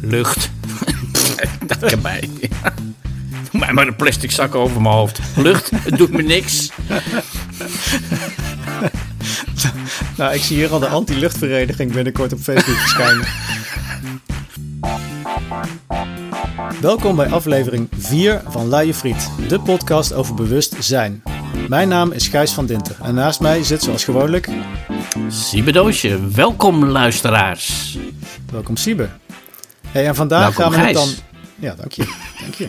[0.00, 0.50] Lucht.
[1.66, 2.28] dat kan mij.
[3.50, 5.20] Doe mij maar een plastic zak over mijn hoofd.
[5.36, 6.70] Lucht, het doet me niks.
[10.16, 13.26] Nou, ik zie hier al de anti-luchtvereniging binnenkort op Facebook verschijnen.
[16.80, 21.22] Welkom bij aflevering 4 van Luie Friet, de podcast over bewust zijn.
[21.68, 24.48] Mijn naam is Gijs van Dinter en naast mij zit zoals gewoonlijk...
[25.28, 27.98] Siebe Doosje, welkom luisteraars.
[28.52, 29.08] Welkom Siebe.
[29.92, 31.08] Hey, en vandaag Welkom, gaan we het dan...
[31.58, 32.04] Ja, dank je.
[32.40, 32.68] Dank je.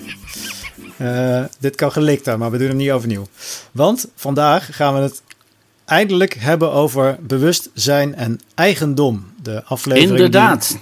[0.98, 3.28] Eh, dit kan gelikt daar, maar we doen hem niet overnieuw.
[3.72, 5.22] Want vandaag gaan we het
[5.86, 9.34] eindelijk hebben over bewustzijn en eigendom.
[9.42, 10.78] De aflevering die- Inderdaad.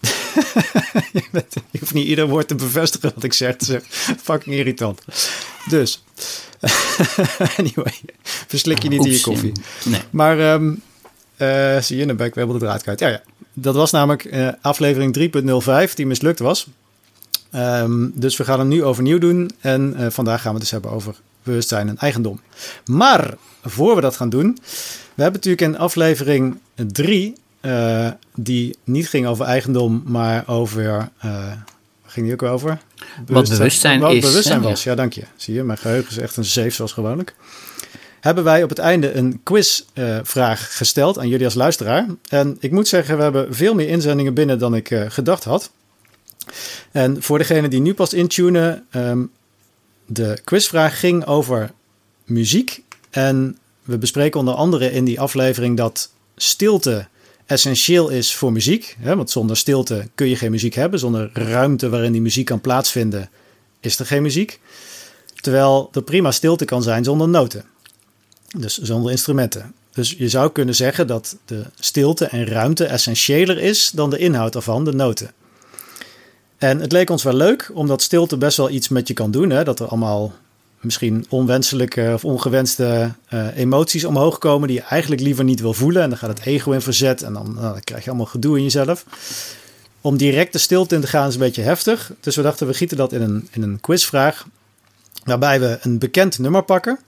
[1.12, 3.52] je, bent- je hoeft niet ieder woord te bevestigen wat ik zeg.
[3.52, 3.76] Het is
[4.22, 5.00] fucking irritant.
[5.68, 6.04] Dus,
[7.58, 7.94] anyway,
[8.46, 9.52] verslik je niet in je koffie.
[9.84, 10.00] Nee.
[10.10, 10.74] Maar, ehm,
[11.36, 13.00] eh, zie je, dan ben ik de draad kwijt.
[13.00, 13.22] Ja, ja.
[13.52, 15.32] Dat was namelijk eh, aflevering
[15.88, 16.66] 3.05 die mislukt was.
[17.50, 19.50] Ehm, dus we gaan hem nu overnieuw doen.
[19.60, 22.40] En eh, vandaag gaan we het dus hebben over bewustzijn en eigendom.
[22.84, 24.58] Maar, voor we dat gaan doen...
[25.14, 27.34] We hebben natuurlijk in aflevering 3...
[27.60, 30.82] eh, die niet ging over eigendom, maar over...
[31.20, 31.64] waar
[32.06, 32.80] ging die ook over?
[33.26, 35.22] bewustzijn wat is, bewustzijn was, ja, dank je.
[35.36, 37.34] Zie je, mijn geheugen is echt een zeef zoals gewoonlijk
[38.22, 42.06] hebben wij op het einde een quizvraag gesteld aan jullie als luisteraar.
[42.28, 45.70] En ik moet zeggen, we hebben veel meer inzendingen binnen dan ik eh, gedacht had.
[46.92, 49.22] En voor degene die nu pas intunen, ehm,
[50.06, 51.70] de quizvraag ging over
[52.24, 52.82] muziek.
[53.10, 57.06] En we bespreken onder andere in die aflevering dat stilte
[57.46, 58.96] essentieel is voor muziek.
[58.98, 59.16] Hè?
[59.16, 60.98] Want zonder stilte kun je geen muziek hebben.
[60.98, 63.30] Zonder ruimte waarin die muziek kan plaatsvinden,
[63.80, 64.60] is er geen muziek.
[65.40, 67.64] Terwijl er prima stilte kan zijn zonder noten.
[68.56, 69.74] Dus zonder instrumenten.
[69.92, 74.54] Dus je zou kunnen zeggen dat de stilte en ruimte essentiëler is dan de inhoud
[74.54, 75.30] ervan, de noten.
[76.58, 79.50] En het leek ons wel leuk, omdat stilte best wel iets met je kan doen.
[79.50, 79.64] Hè?
[79.64, 80.32] Dat er allemaal
[80.80, 86.02] misschien onwenselijke of ongewenste eh, emoties omhoog komen die je eigenlijk liever niet wil voelen.
[86.02, 88.56] En dan gaat het ego in verzet en dan, nou, dan krijg je allemaal gedoe
[88.56, 89.04] in jezelf.
[90.00, 92.12] Om direct de stilte in te gaan is een beetje heftig.
[92.20, 94.46] Dus we dachten we gieten dat in een, in een quizvraag.
[95.24, 96.98] Waarbij we een bekend nummer pakken.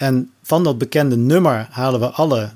[0.00, 2.50] En van dat bekende nummer halen we alle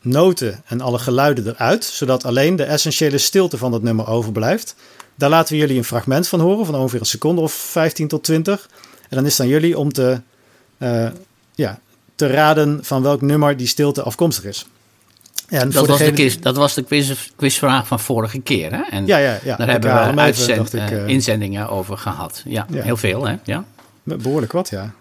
[0.00, 4.74] noten en alle geluiden eruit, zodat alleen de essentiële stilte van dat nummer overblijft.
[5.14, 8.24] Daar laten we jullie een fragment van horen, van ongeveer een seconde of 15 tot
[8.24, 8.68] 20.
[9.08, 10.20] En dan is het aan jullie om te,
[10.78, 11.06] eh,
[11.54, 11.78] ja,
[12.14, 14.66] te raden van welk nummer die stilte afkomstig is.
[15.48, 18.72] En Dat was, de quiz, dat was de quiz, quizvraag van vorige keer.
[18.72, 18.82] Hè?
[18.90, 19.56] En Ja, ja, ja.
[19.56, 21.08] daar hebben we even, uitzend, ik, eh, eh.
[21.08, 22.42] inzendingen over gehad.
[22.44, 22.82] Ja, Ja.
[22.82, 23.36] heel veel hè.
[23.44, 23.64] Ja.
[24.02, 24.92] Behoorlijk wat, ja.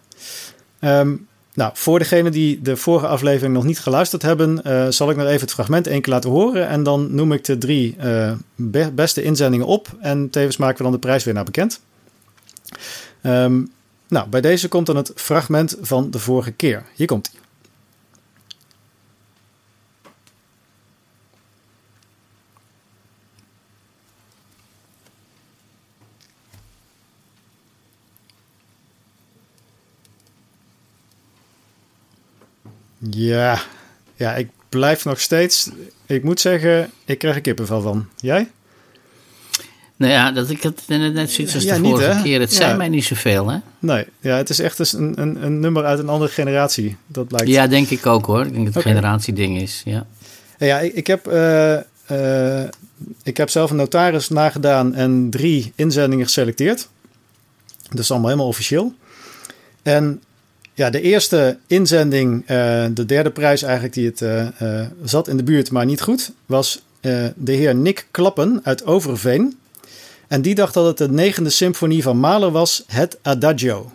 [0.79, 1.15] Ehm,
[1.59, 5.27] nou, voor degenen die de vorige aflevering nog niet geluisterd hebben, eh, zal ik nog
[5.27, 6.67] even het fragment één keer laten horen.
[6.67, 9.87] En dan noem ik de drie eh, be- beste inzendingen op.
[9.99, 11.81] En tevens maken we dan de prijswinnaar bekend.
[13.21, 13.61] Ehm,
[14.07, 16.83] nou, bij deze komt dan het fragment van de vorige keer.
[16.95, 17.48] Hier komt hij.
[33.09, 33.61] Ja,
[34.15, 35.69] ja, ik blijf nog steeds.
[36.05, 38.07] Ik moet zeggen, ik krijg er kippenvel van.
[38.15, 38.49] Jij?
[39.95, 42.21] Nou ja, dat ik het net, zoiets als Ja, de niet, vorige hè?
[42.21, 42.39] keer.
[42.39, 42.55] Het Ja.
[42.57, 43.57] zijn mij niet zoveel hè.
[43.79, 46.97] Nee, ja, het is echt eens een, een, een nummer uit een andere generatie.
[47.07, 47.47] Dat blijkt.
[47.49, 48.45] Ja, denk ik ook hoor.
[48.45, 49.81] Ik denk dat het een generatieding is.
[49.85, 50.05] Ja.
[50.57, 52.69] Ja, ik, ik, heb, eh, eh,
[53.23, 56.87] ik heb zelf een notaris nagedaan en drie inzendingen geselecteerd.
[57.89, 58.93] Dat is allemaal helemaal officieel.
[59.83, 60.23] En
[60.79, 65.37] ja, de eerste inzending, eh, de derde prijs eigenlijk die het eh, eh, zat in
[65.37, 69.59] de buurt, maar niet goed, was de heer Nick Klappen uit Overveen.
[70.27, 73.91] En die dacht dat het de negende symfonie van Mahler was, het Adagio.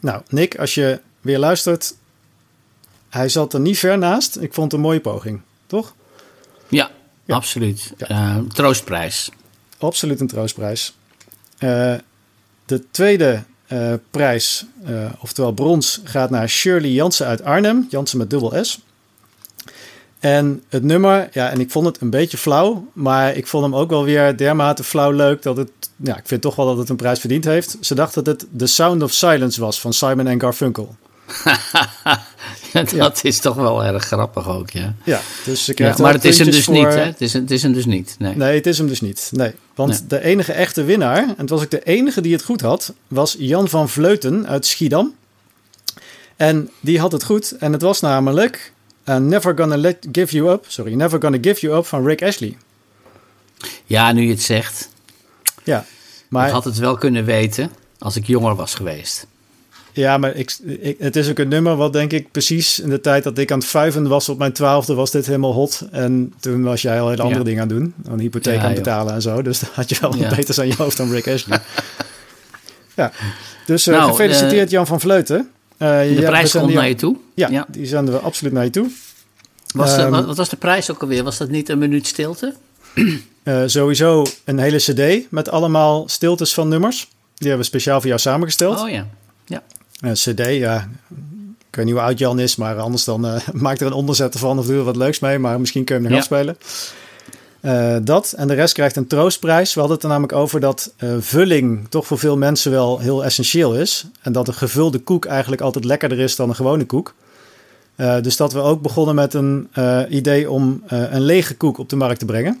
[0.00, 1.94] Nou, Nick, als je weer luistert,
[3.08, 4.36] hij zat er niet ver naast.
[4.36, 5.94] Ik vond het een mooie poging, toch?
[6.68, 6.90] Ja,
[7.24, 7.34] Ja.
[7.34, 7.92] absoluut.
[7.96, 8.42] Ja.
[8.52, 9.30] Troostprijs.
[9.78, 10.94] Absoluut een troostprijs.
[11.58, 17.86] De tweede eh, prijs, eh, oftewel brons, gaat naar Shirley Jansen uit Arnhem.
[17.90, 18.80] Jansen met dubbel S.
[20.18, 23.74] En het nummer, ja, en ik vond het een beetje flauw, maar ik vond hem
[23.74, 26.88] ook wel weer dermate flauw leuk dat het, ja, ik vind toch wel dat het
[26.88, 27.76] een prijs verdiend heeft.
[27.80, 30.96] Ze dacht dat het The Sound of Silence was van Simon Garfunkel.
[32.96, 34.94] dat is toch wel erg grappig ook, ja.
[35.04, 37.00] Ja, dus ze ja maar het is hem dus niet, hè?
[37.04, 38.16] Het is, het is hem dus niet.
[38.18, 38.36] Nee.
[38.36, 39.30] Nee, het is hem dus niet.
[39.32, 39.52] Nee.
[39.74, 40.06] Want Nee.
[40.06, 43.36] de enige echte winnaar, en het was ook de enige die het goed had, was
[43.38, 45.14] Jan van Vleuten uit Schiedam.
[46.36, 47.56] En die had het goed.
[47.58, 48.72] En het was namelijk
[49.04, 50.64] uh, Never Gonna Let Give You Up.
[50.68, 52.56] Sorry, Never Gonna Give You Up van Rick Ashley.
[53.84, 54.88] Ja, nu je het zegt.
[55.64, 55.84] Ja,
[56.28, 59.26] maar, Ik had het wel kunnen weten als ik jonger was geweest.
[59.92, 63.00] Ja, maar ik, ik, het is ook een nummer wat denk ik precies in de
[63.00, 65.82] tijd dat ik aan het vijven was op mijn twaalfde was dit helemaal hot.
[65.90, 67.46] En toen was jij al hele andere Ja.
[67.46, 67.94] dingen aan het doen.
[68.12, 68.76] Een hypotheek Ja, aan joh.
[68.78, 69.42] betalen en zo.
[69.42, 70.34] Dus dan had je wel Ja.
[70.34, 71.60] beters aan je hoofd dan Rick Ashley.
[72.96, 73.12] ja,
[73.66, 75.50] dus eh, Nou, gefeliciteerd Jan van Vleuten.
[75.76, 77.16] Eh, De ja, prijs komt naar je toe.
[77.34, 77.66] Ja, Ja.
[77.70, 78.88] die zenden we absoluut naar je toe.
[79.74, 81.22] Was de- Ehm, wat, was de prijs ook alweer?
[81.24, 82.54] Was dat niet een minuut stilte?
[83.42, 86.98] Eh, sowieso een hele cd met allemaal stiltes van nummers.
[87.34, 88.80] Die hebben we speciaal voor jou samengesteld.
[88.80, 89.06] Oh ja.
[90.00, 90.88] Een cd, ja,
[91.70, 94.40] ik weet niet hoe oud Jan is, maar anders dan eh, maak er een onderzetter
[94.40, 95.38] van of doe er wat leuks mee.
[95.38, 96.26] Maar misschien kun je hem nog Ja.
[96.26, 96.56] afspelen.
[97.60, 99.74] Eh, dat en de rest krijgt een troostprijs.
[99.74, 103.24] We hadden het er namelijk over dat eh, vulling toch voor veel mensen wel heel
[103.24, 104.06] essentieel is.
[104.20, 107.14] En dat een gevulde koek eigenlijk altijd lekkerder is dan een gewone koek.
[107.96, 111.78] Eh, dus dat we ook begonnen met een eh, idee om eh, een lege koek
[111.78, 112.60] op de markt te brengen.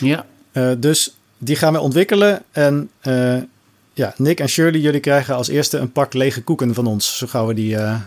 [0.00, 0.26] Ja.
[0.52, 2.42] Eh, dus die gaan we ontwikkelen.
[2.52, 3.36] En eh,
[3.96, 7.18] ja, Nick en Shirley, jullie krijgen als eerste een pak lege koeken van ons.
[7.18, 8.00] Zo gauw we die eh,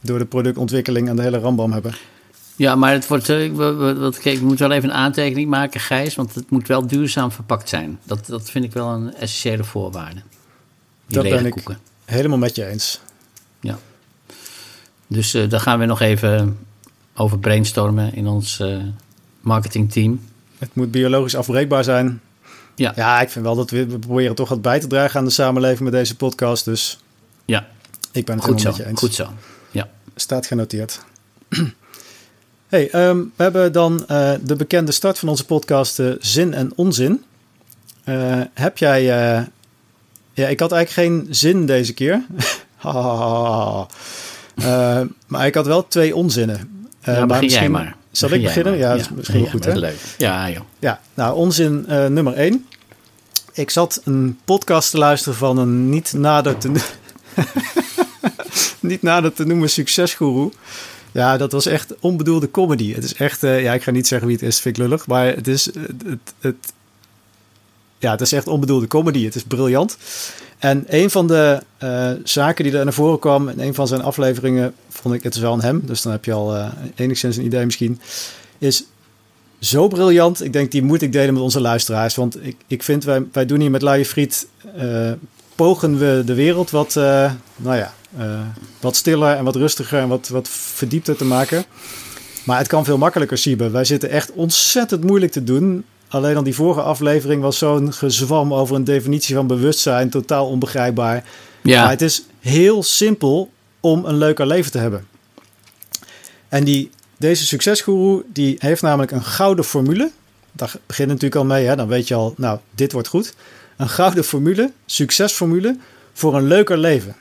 [0.00, 1.94] door de productontwikkeling en de hele rambam hebben.
[2.56, 6.14] ja, maar het wordt, eh, ik, wat- kijk, moet wel even een aantekening maken, Gijs.
[6.14, 7.98] Want het moet wel duurzaam verpakt zijn.
[8.04, 10.20] Dat, dat vind ik wel een essentiële voorwaarde.
[11.06, 11.52] Die Dat lege ben ik.
[11.52, 11.78] koeken.
[12.04, 13.00] Helemaal met je eens.
[15.06, 16.58] Dus eh, daar gaan we nog even
[17.14, 18.62] over brainstormen in ons
[19.40, 20.20] marketingteam.
[20.58, 22.20] Het moet biologisch afbreekbaar zijn.
[22.74, 22.92] Ja.
[22.96, 25.30] Ja, ik vind wel dat we, we proberen toch wat bij te dragen aan de
[25.30, 26.64] samenleving met deze podcast.
[26.64, 26.98] Dus
[27.44, 27.66] Ja,
[28.12, 28.68] ik ben het goed zo.
[28.68, 28.98] met je eens.
[29.00, 29.28] Goed zo.
[29.70, 29.88] Ja.
[30.16, 31.00] Staat genoteerd.
[32.68, 36.72] hey, ehm, we hebben dan eh, de bekende start van onze podcast eh, Zin en
[36.76, 37.24] Onzin.
[38.04, 39.02] Eh, heb jij...
[40.32, 42.22] ja, ik had eigenlijk geen zin deze keer.
[45.26, 46.56] Maar ik had wel twee onzinnen.
[47.02, 47.96] Ja, maar begin jij misschien- maar.
[48.16, 48.78] Zal Begin ik beginnen?
[48.78, 49.78] Ja, dat is misschien wel goed, dat hè?
[49.78, 49.98] is leuk.
[50.18, 50.62] Ja, joh.
[50.78, 52.66] Ja, nou, onzin eh, nummer 1.
[53.52, 56.70] Ik zat een podcast te luisteren van een niet nader te,
[58.80, 60.52] niet nader te noemen succesgoeroe.
[61.12, 62.94] Ja, dat was echt onbedoelde comedy.
[62.94, 65.06] Het is echt, eh, ja, ik ga niet zeggen wie het is, vind ik lullig,
[65.06, 66.72] maar het is, eh, het, het,
[68.04, 69.24] ja, het is echt onbedoelde comedy.
[69.24, 69.96] Het is briljant.
[70.58, 74.02] En een van de eh, zaken die er naar voren kwam in een van zijn
[74.02, 77.36] afleveringen, vond ik, het is wel een hem, dus dan heb je al eh, enigszins
[77.36, 78.00] een idee misschien,
[78.58, 78.84] is
[79.58, 80.44] zo briljant.
[80.44, 82.14] Ik denk, die moet ik delen met onze luisteraars.
[82.14, 84.46] Want ik, ik vind, wij, wij doen hier met Luie Friet...
[84.76, 85.12] eh,
[85.54, 86.94] pogen we de wereld wat,
[87.56, 87.94] nou ja,
[88.80, 90.00] wat stiller en wat rustiger...
[90.00, 91.64] en wat, wat verdiepter te maken.
[92.44, 93.70] Maar het kan veel makkelijker, Siebe.
[93.70, 95.84] Wij zitten echt ontzettend moeilijk te doen.
[96.14, 100.10] Alleen al die vorige aflevering was zo'n gezwam over een definitie van bewustzijn.
[100.10, 101.12] Totaal onbegrijpbaar.
[101.14, 103.50] Maar Ja, het is heel simpel
[103.80, 105.06] om een leuker leven te hebben.
[106.48, 110.10] En die, deze succesgoeroe die heeft namelijk een gouden formule.
[110.52, 111.66] Daar begint natuurlijk al mee.
[111.66, 111.76] Hè?
[111.76, 113.34] Dan weet je al, nou, dit wordt goed.
[113.76, 115.76] Een gouden formule, succesformule
[116.12, 117.16] voor een leuker leven.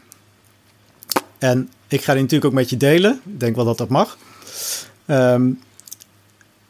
[1.38, 3.22] En ik ga die natuurlijk ook met je delen.
[3.26, 4.18] Ik denk wel dat dat mag.
[5.06, 5.52] Ehm,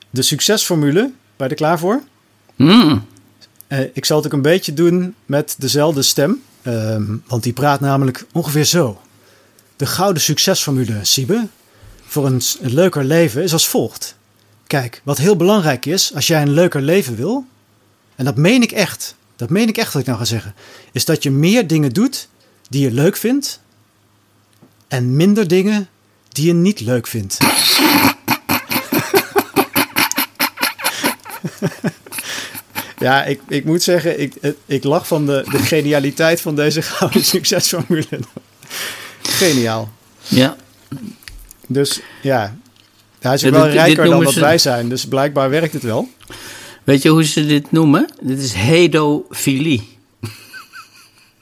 [0.09, 2.01] de succesformule, ben je er klaar voor?
[2.55, 3.05] Mm.
[3.67, 6.41] Eh, ik zal het ook een beetje doen met dezelfde stem.
[6.61, 9.01] Ehm, want die praat namelijk ongeveer zo.
[9.75, 11.47] De gouden succesformule, Siebe,
[12.05, 14.15] voor een, een leuker leven is als volgt.
[14.67, 17.45] Kijk, wat heel belangrijk is als jij een leuker leven wil,
[18.15, 20.55] en dat meen ik echt, dat meen ik echt wat ik nou ga zeggen,
[20.91, 22.27] is dat je meer dingen doet
[22.69, 23.59] die je leuk vindt
[24.87, 25.87] en minder dingen
[26.29, 27.37] die je niet leuk vindt.
[33.03, 34.33] Ja, ik, ik moet zeggen, ik,
[34.65, 38.19] ik lach van de, de genialiteit van deze gouden succesformule.
[39.21, 39.91] Geniaal.
[40.27, 40.55] ja.
[41.67, 42.57] Dus ja,
[43.19, 44.89] hij is Ja, wel dit- dit rijker dan wat ze- wij zijn.
[44.89, 46.09] Dus blijkbaar werkt het wel.
[46.83, 48.07] Weet je hoe ze dit noemen?
[48.21, 49.97] Dit is hedofilie.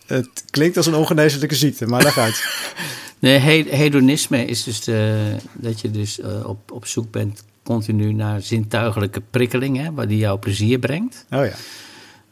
[0.05, 2.43] Het klinkt als een ongeneeslijke ziekte, maar leg uit.
[3.19, 8.13] Nee, he- hedonisme is dus de, dat je dus eh, op, op zoek bent continu
[8.13, 11.25] naar zintuigelijke prikkelingen, waar die jou plezier brengt.
[11.31, 11.53] Oh ja.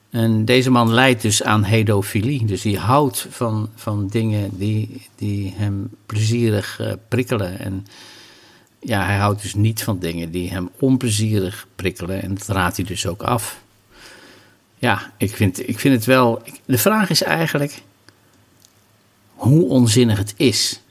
[0.10, 2.46] En deze man leidt dus aan hedofilie.
[2.46, 7.60] Dus die houdt van, van dingen die, die hem plezierig eh, prikkelen.
[7.60, 7.86] En
[8.80, 12.22] ja, hij houdt dus niet van dingen die hem onplezierig prikkelen.
[12.22, 13.62] En dat raadt hij dus ook af.
[14.78, 16.42] Ja, ik vind, ik vind het wel.
[16.44, 17.82] ik- de vraag is eigenlijk
[19.36, 20.82] hoe onzinnig het is.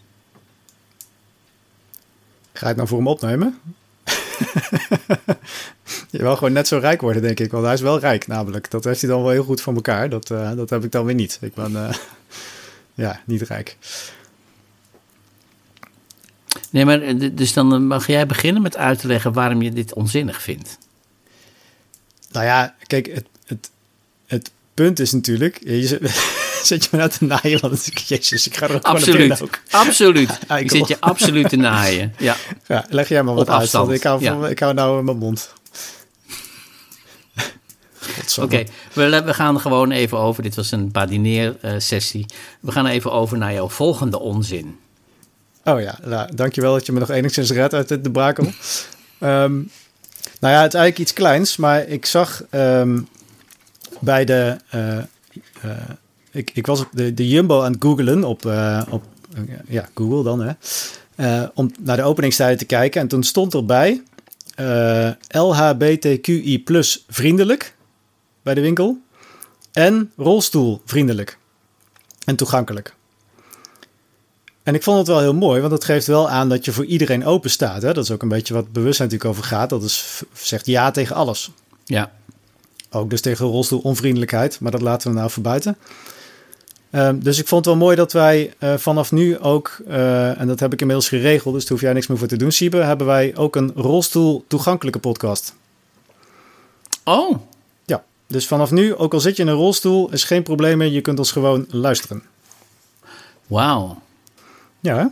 [2.53, 3.59] Ga je het nou voor hem opnemen?
[6.11, 7.51] je wil gewoon net zo rijk worden, denk ik.
[7.51, 8.71] Want hij is wel rijk, namelijk.
[8.71, 10.09] Dat heeft hij dan wel heel goed voor elkaar.
[10.09, 11.39] Dat, eh, dat heb ik dan weer niet.
[11.41, 11.95] Ik ben eh,
[13.05, 13.77] ja, niet rijk.
[16.71, 19.95] Nee, maar eh, dus dan mag jij beginnen met uit te leggen waarom je dit
[19.95, 20.79] onzinnig vindt.
[22.33, 23.71] Nou ja, kijk, het, het,
[24.27, 25.61] het punt is natuurlijk...
[25.65, 25.99] Je
[26.67, 29.49] zet, je me nou te naaien, want ik, jezus, ik ga er ook absoluut, gewoon
[29.49, 32.37] op Absoluut, ik zit je absoluut te naaien, ja.
[32.67, 34.47] ja leg jij maar wat Op afstand, uit, ik hou, ja.
[34.49, 35.57] ik hou nou in mijn mond.
[38.41, 40.43] Oké, we, we gaan gewoon even over.
[40.43, 42.27] Dit was een badineer-sessie.
[42.61, 44.79] we gaan even over naar jouw volgende onzin.
[45.65, 48.53] Oh ja, nou, dankjewel dat je me nog enigszins redt uit dit debakel.
[49.19, 49.61] Ehm
[50.41, 53.01] nou ja, het is eigenlijk iets kleins, maar ik zag ehm,
[54.01, 54.57] bij de...
[54.69, 55.05] eh, eh,
[56.39, 59.05] ik, ik was de, de Jumbo aan het googlen op, eh, op
[59.35, 60.53] eh, ja, Google dan, hè.
[61.17, 63.01] eh, om naar de openingstijden te kijken.
[63.01, 64.03] En toen stond erbij
[64.55, 67.75] eh LHBTQI plus vriendelijk
[68.43, 68.99] bij de winkel.
[69.73, 71.39] En rolstoelvriendelijk
[72.25, 72.95] en toegankelijk.
[74.63, 76.85] En ik vond het wel heel mooi, want het geeft wel aan dat je voor
[76.85, 77.83] iedereen open staat.
[77.83, 77.93] Hè?
[77.93, 79.71] Dat is ook een beetje wat bewustzijn natuurlijk over gaat.
[79.71, 81.51] Dat is, zegt ja tegen alles.
[81.85, 82.13] Ja,
[82.91, 85.77] Ook dus tegen rolstoelonvriendelijkheid, maar dat laten we nou voor buiten.
[86.91, 90.47] Ehm, dus ik vond het wel mooi dat wij eh, vanaf nu ook, eh, en
[90.47, 92.77] dat heb ik inmiddels geregeld, dus daar hoef jij niks meer voor te doen, Siebe,
[92.77, 95.55] hebben wij ook een rolstoel toegankelijke podcast.
[97.05, 97.37] oh,
[97.85, 100.89] Ja, dus vanaf nu, ook al zit je in een rolstoel, is geen probleem meer,
[100.91, 102.23] je kunt ons gewoon luisteren.
[103.47, 104.03] wauw.
[104.81, 105.05] Ja, hè?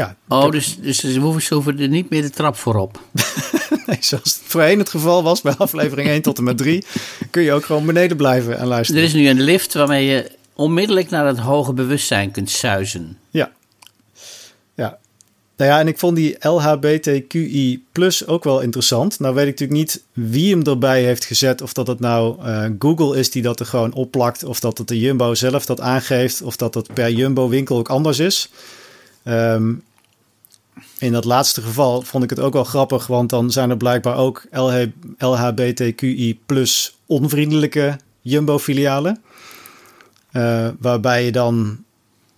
[0.00, 3.00] Ja, Oh, dus, dus ze hoeven, er niet meer de trap voorop.
[3.86, 6.84] Nee, zoals het voorheen het geval was bij aflevering 1 tot en met 3,
[7.30, 9.02] kun je ook gewoon beneden blijven en Er luisteren.
[9.02, 13.18] is nu een lift waarmee je onmiddellijk naar het hoge bewustzijn kunt suizen.
[13.30, 13.52] Ja.
[14.74, 14.98] Ja.
[15.56, 19.20] Nou ja, en ik vond die LHBTQI plus ook wel interessant.
[19.20, 21.62] Nou weet ik natuurlijk niet wie hem erbij heeft gezet.
[21.62, 24.44] Of dat het nou eh, Google is die dat er gewoon opplakt.
[24.44, 26.42] Of dat het de Jumbo zelf dat aangeeft.
[26.42, 28.50] Of dat het per Jumbo winkel ook anders is.
[29.22, 29.72] Ehm,
[30.98, 33.06] in dat laatste geval vond ik het ook wel grappig.
[33.06, 34.84] Want dan zijn er blijkbaar ook LH
[35.18, 38.58] LHBTQI plus onvriendelijke Jumbo
[40.32, 41.84] Eh, waarbij je dan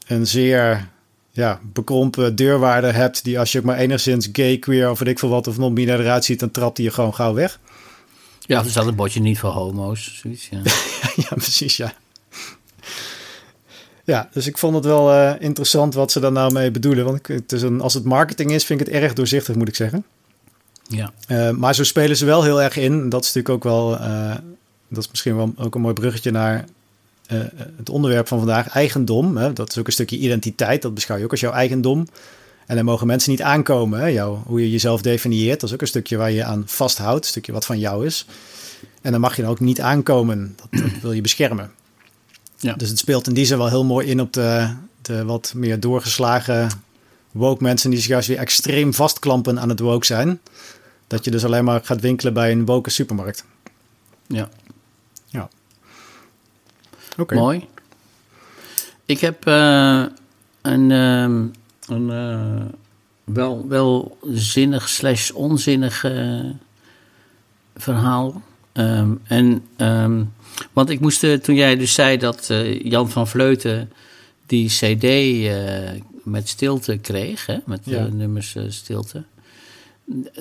[0.06, 0.88] een zeer
[1.30, 3.24] ja, bekrompen deurwaarde hebt...
[3.24, 5.46] die als je ook maar enigszins gay, queer of weet ik veel wat...
[5.46, 7.60] of non-binair eruit ziet, dan trapt hij je gewoon gauw weg.
[8.40, 10.18] Ja, er staat een bordje niet voor homo's.
[10.22, 10.58] Zoiets, ja.
[11.22, 11.92] ja, precies, ja.
[14.04, 17.04] Ja, dus ik vond het wel eh, interessant wat ze daar nou mee bedoelen.
[17.04, 19.68] Want ik- het is een, als het marketing is, vind ik het erg doorzichtig, moet
[19.68, 20.04] ik zeggen.
[20.88, 21.12] ja.
[21.26, 23.08] Eh, maar zo spelen ze wel heel erg in.
[23.08, 23.88] Dat is natuurlijk ook wel...
[24.88, 26.64] dat is misschien wel ook een mooi bruggetje naar...
[27.26, 27.38] eh,
[27.76, 29.36] het onderwerp van vandaag, eigendom.
[29.36, 29.52] Hè?
[29.52, 30.82] Dat is ook een stukje identiteit.
[30.82, 32.08] Dat beschouw je ook als jouw eigendom.
[32.66, 34.00] En daar mogen mensen niet aankomen.
[34.00, 34.06] Hè?
[34.06, 35.60] Jou, hoe je jezelf definieert.
[35.60, 37.24] Dat is ook een stukje waar je aan vasthoudt.
[37.24, 38.26] Een stukje wat van jou is.
[39.00, 40.56] En dan mag je er ook niet aankomen.
[40.56, 41.70] Dat, dat wil je beschermen.
[42.56, 42.74] Ja.
[42.74, 45.80] Dus het speelt in die zin wel heel mooi in op de, de wat meer
[45.80, 46.68] doorgeslagen
[47.30, 47.90] woke mensen...
[47.90, 50.40] die zich juist weer extreem vastklampen aan het woke zijn.
[51.06, 53.44] Dat je dus alleen maar gaat winkelen bij een woke supermarkt.
[54.26, 54.48] ja.
[57.34, 57.66] Mooi.
[59.06, 60.04] Ik heb eh,
[60.62, 61.44] een, ehm,
[61.88, 62.64] een eh,
[63.24, 66.44] wel, wel zinnig slash onzinnig eh,
[67.76, 68.42] verhaal.
[68.72, 70.24] Ehm, en, ehm,
[70.72, 72.50] want ik moest, toen jij dus zei dat
[72.82, 73.92] Jan van Vleuten
[74.46, 75.04] die cd
[76.24, 78.06] met stilte kreeg, hè, met Ja.
[78.06, 79.24] nummers stilte.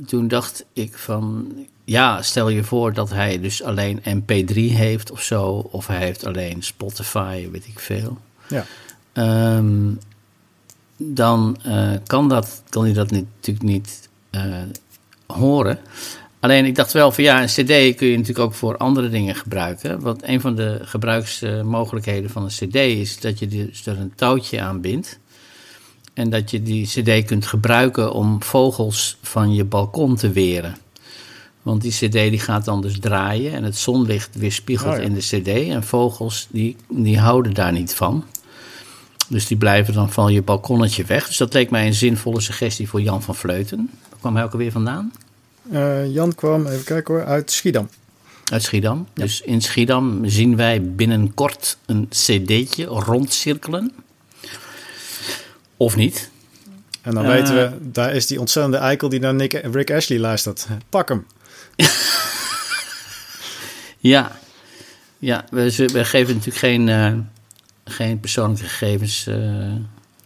[0.06, 1.52] Toen dacht ik van,
[1.84, 6.26] ja, stel je voor dat hij dus alleen MP3 heeft of zo, of hij heeft
[6.26, 8.18] alleen Spotify, weet ik veel.
[8.48, 8.66] Ja.
[9.14, 9.92] Ehm,
[10.98, 14.62] dan eh, kan, dat, kan hij dat niet- natuurlijk niet eh,
[15.28, 15.80] horen.
[16.40, 19.36] Alleen ik dacht wel van ja, een CD kun je natuurlijk ook voor andere dingen
[19.36, 20.00] gebruiken.
[20.00, 24.62] Want een van de gebruiksmogelijkheden van een CD is dat je dus er een touwtje
[24.62, 25.20] aan bindt.
[26.14, 30.78] En dat je die CD kunt gebruiken om vogels van je balkon te weren.
[31.62, 35.04] Want die CD die gaat dan dus draaien en het zonlicht weerspiegelt Oh ja.
[35.04, 35.48] in de CD.
[35.48, 38.24] En vogels die, die houden daar niet van.
[39.28, 41.28] Dus die blijven dan van je balkonnetje weg.
[41.28, 43.90] Dus dat leek mij een zinvolle suggestie voor Jan van Vleuten.
[44.10, 45.12] Waar kwam hij ook alweer vandaan?
[45.72, 47.90] Eh, Jan kwam, even kijken hoor, uit Schiedam.
[48.52, 49.08] Uit Schiedam.
[49.14, 53.92] Dus in Schiedam zien wij binnenkort een cd'tje rondcirkelen.
[55.78, 56.30] Of niet.
[57.02, 57.32] En dan Eh.
[57.32, 60.68] weten we, daar is die ontzettende eikel die naar Nick, Rick Ashley luistert.
[60.90, 61.26] Pak hem.
[64.00, 64.32] Ja,
[65.20, 67.14] ja we, we geven natuurlijk geen, eh,
[67.86, 69.38] geen persoonlijke gegevens eh,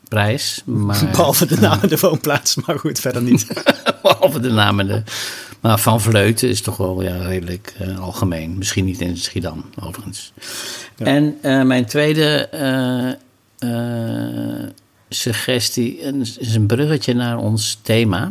[0.08, 0.62] prijs.
[0.66, 3.48] Maar, Behalve de naam en de woonplaats, maar goed, verder niet.
[4.01, 5.04] behalve de naam en de...
[5.60, 8.58] Maar Van Vleuten is toch wel ja, redelijk eh, algemeen.
[8.58, 10.34] Misschien niet in Schiedam, overigens.
[10.96, 11.06] Ja.
[11.06, 13.10] En eh, mijn tweede eh,
[13.60, 14.70] eh,
[15.10, 15.98] suggestie
[16.40, 18.30] is een bruggetje naar ons thema.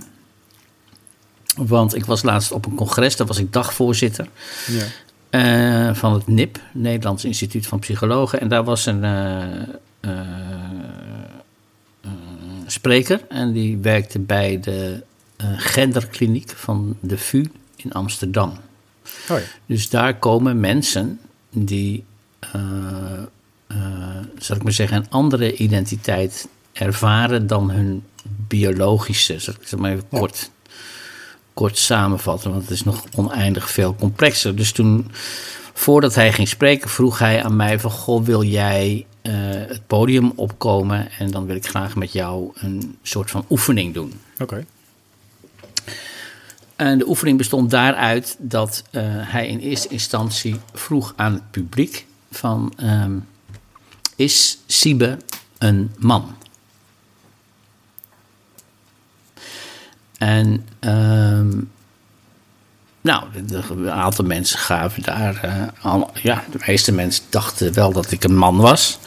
[1.56, 4.28] Want ik was laatst op een congres, daar was ik dagvoorzitter.
[4.66, 4.84] Ja.
[5.30, 8.40] eh, van het NIP, Nederlands Instituut van Psychologen.
[8.40, 9.62] En daar was een eh,
[10.00, 10.10] eh,
[12.66, 15.02] spreker en die werkte bij de
[15.56, 17.44] genderkliniek van de VU
[17.76, 18.58] in Amsterdam.
[19.66, 22.04] Dus daar komen mensen die,
[24.38, 28.02] zal ik maar zeggen, een andere identiteit ervaren dan hun
[28.48, 29.38] biologische.
[29.38, 30.18] Zal ik het maar even Ja.
[30.18, 30.50] kort,
[31.54, 34.56] kort samenvatten, want het is nog oneindig veel complexer.
[34.56, 35.10] Dus toen,
[35.72, 40.32] voordat hij ging spreken, vroeg hij aan mij van, goh, wil jij eh, het podium
[40.34, 44.12] opkomen en dan wil ik graag met jou een soort van oefening doen.
[44.38, 44.64] Oké.
[46.76, 52.06] En de oefening bestond daaruit dat eh, hij in eerste instantie vroeg aan het publiek
[52.30, 52.72] van...
[52.76, 53.12] ehm,
[54.16, 55.18] is Siebe
[55.58, 56.34] een man?
[60.18, 61.50] En ehm,
[63.00, 65.36] nou, een aantal mensen gaven daar...
[65.44, 68.98] eh, al- ja, de meeste mensen dachten wel dat ik een man was.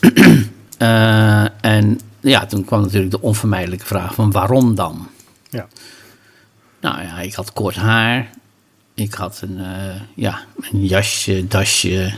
[0.78, 5.08] Eh, en ja, toen kwam natuurlijk de onvermijdelijke vraag van waarom dan?
[5.50, 5.66] Ja.
[6.80, 8.30] Nou ja, ik had kort haar.
[8.94, 12.12] Ik had een, eh, ja, een jasje, dasje,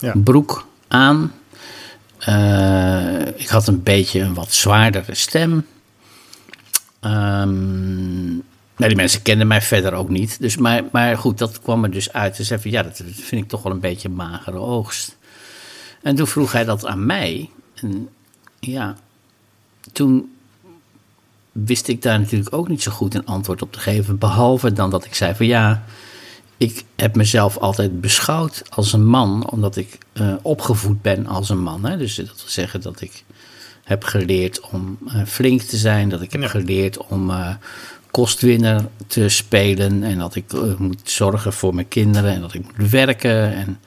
[0.00, 0.12] Ja.
[0.16, 1.32] broek aan.
[3.36, 5.66] Ik had een beetje een wat zwaardere stem.
[7.00, 10.40] Nou, die mensen kenden mij verder ook niet.
[10.40, 12.36] Dus, maar, maar goed, dat kwam er dus uit.
[12.36, 15.16] Dus even, ja, dat vind ik toch wel een beetje een magere oogst.
[16.02, 17.50] En toen vroeg hij dat aan mij.
[17.74, 18.08] En
[18.58, 18.96] ja,
[19.92, 20.32] toen
[21.52, 24.18] wist ik daar natuurlijk ook niet zo goed een antwoord op te geven.
[24.18, 25.84] Behalve dan dat ik zei van ja,
[26.56, 31.62] ik heb mezelf altijd beschouwd als een man, omdat ik eh, opgevoed ben als een
[31.62, 31.84] man.
[31.84, 31.96] Hè?
[31.96, 33.24] Dus dat wil zeggen dat ik
[33.90, 36.48] heb geleerd om eh, flink te zijn, dat ik heb Ja.
[36.48, 37.54] geleerd om eh,
[38.10, 42.62] kostwinner te spelen en dat ik eh, moet zorgen voor mijn kinderen en dat ik
[42.64, 43.52] moet werken.
[43.54, 43.78] En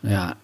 [0.00, 0.36] ja,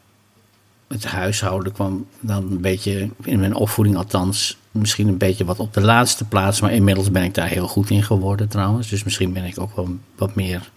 [0.89, 5.75] het huishouden kwam dan een beetje, in mijn opvoeding althans, misschien een beetje wat op
[5.75, 6.61] de laatste plaats.
[6.61, 8.89] Maar inmiddels ben ik daar heel goed in geworden trouwens.
[8.89, 10.71] Dus misschien ben ik ook wel wat meer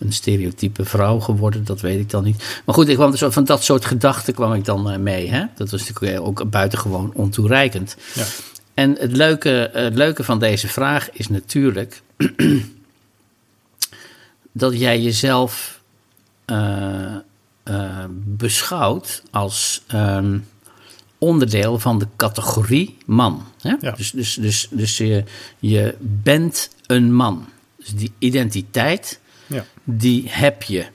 [0.00, 2.62] een stereotype vrouw geworden, dat weet ik dan niet.
[2.64, 5.28] Maar goed, ik kwam dus van dat soort gedachten kwam ik dan eh, mee.
[5.28, 5.44] Hè?
[5.54, 7.96] Dat was natuurlijk ook buitengewoon ontoereikend.
[8.14, 8.24] Ja.
[8.74, 12.02] En het leuke, het leuke van deze vraag is natuurlijk
[14.52, 15.80] dat jij jezelf
[16.44, 17.14] eh,
[17.62, 20.38] eh, beschouwt als ehm,
[21.18, 23.46] onderdeel van de categorie man.
[23.60, 23.74] Hè?
[23.80, 23.90] Ja.
[23.90, 25.24] Dus, dus, dus, dus je,
[25.58, 27.48] je bent een man.
[27.76, 29.64] Dus die identiteit, Ja.
[29.84, 30.86] die heb je.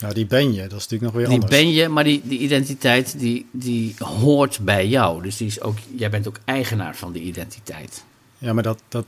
[0.00, 0.60] Nou, die ben je.
[0.62, 1.52] Dat is natuurlijk nog weer Die anders.
[1.52, 5.22] ben je, maar die, die identiteit die, die hoort bij jou.
[5.22, 8.04] Dus die is ook, jij bent ook eigenaar van die identiteit.
[8.38, 9.04] Ja, maar dat, dat,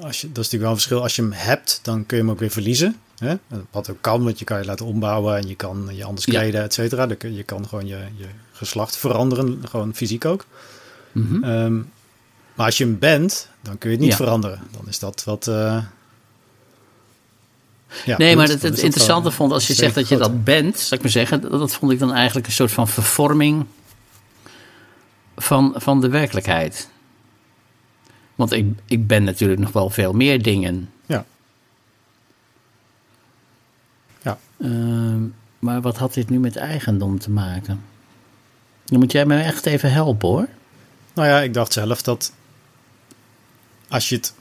[0.00, 1.02] als je, dat is natuurlijk wel een verschil.
[1.02, 2.96] Als je hem hebt, dan kun je hem ook weer verliezen.
[3.18, 3.34] Hè?
[3.70, 6.32] Wat ook kan, want je kan je laten ombouwen en je kan je anders Ja.
[6.32, 7.08] kleden, et cetera.
[7.18, 10.46] Je kan gewoon je, je geslacht veranderen, gewoon fysiek ook.
[11.12, 11.44] Mhm.
[11.44, 11.76] Ehm,
[12.54, 14.24] maar als je hem bent, dan kun je het niet Ja.
[14.24, 14.60] veranderen.
[14.70, 15.46] Dan is dat wat...
[15.46, 15.82] eh,
[18.04, 20.32] ja, nee, maar het, interessante vond als je zegt dat je groter.
[20.34, 22.88] dat bent, zal ik maar zeggen, dat, dat vond ik dan eigenlijk een soort van
[22.88, 23.64] vervorming
[25.36, 26.88] van, van de werkelijkheid.
[28.34, 30.90] Want ik, ik ben natuurlijk nog wel veel meer dingen.
[31.06, 31.24] Ja.
[34.22, 34.38] Ja.
[34.60, 35.22] Ehm,
[35.58, 37.80] maar wat had dit nu met eigendom te maken?
[38.84, 40.48] Dan moet jij me echt even helpen hoor.
[41.14, 42.32] Nou ja, ik dacht zelf dat
[43.88, 44.34] als je het.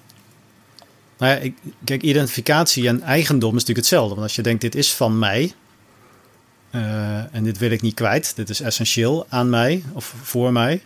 [1.18, 4.10] Nou ja, ik, kijk, identificatie en eigendom is natuurlijk hetzelfde.
[4.10, 5.54] Want als je denkt, dit is van mij.
[6.70, 8.36] eh, en dit wil ik niet kwijt.
[8.36, 10.84] Dit is essentieel aan mij of voor mij.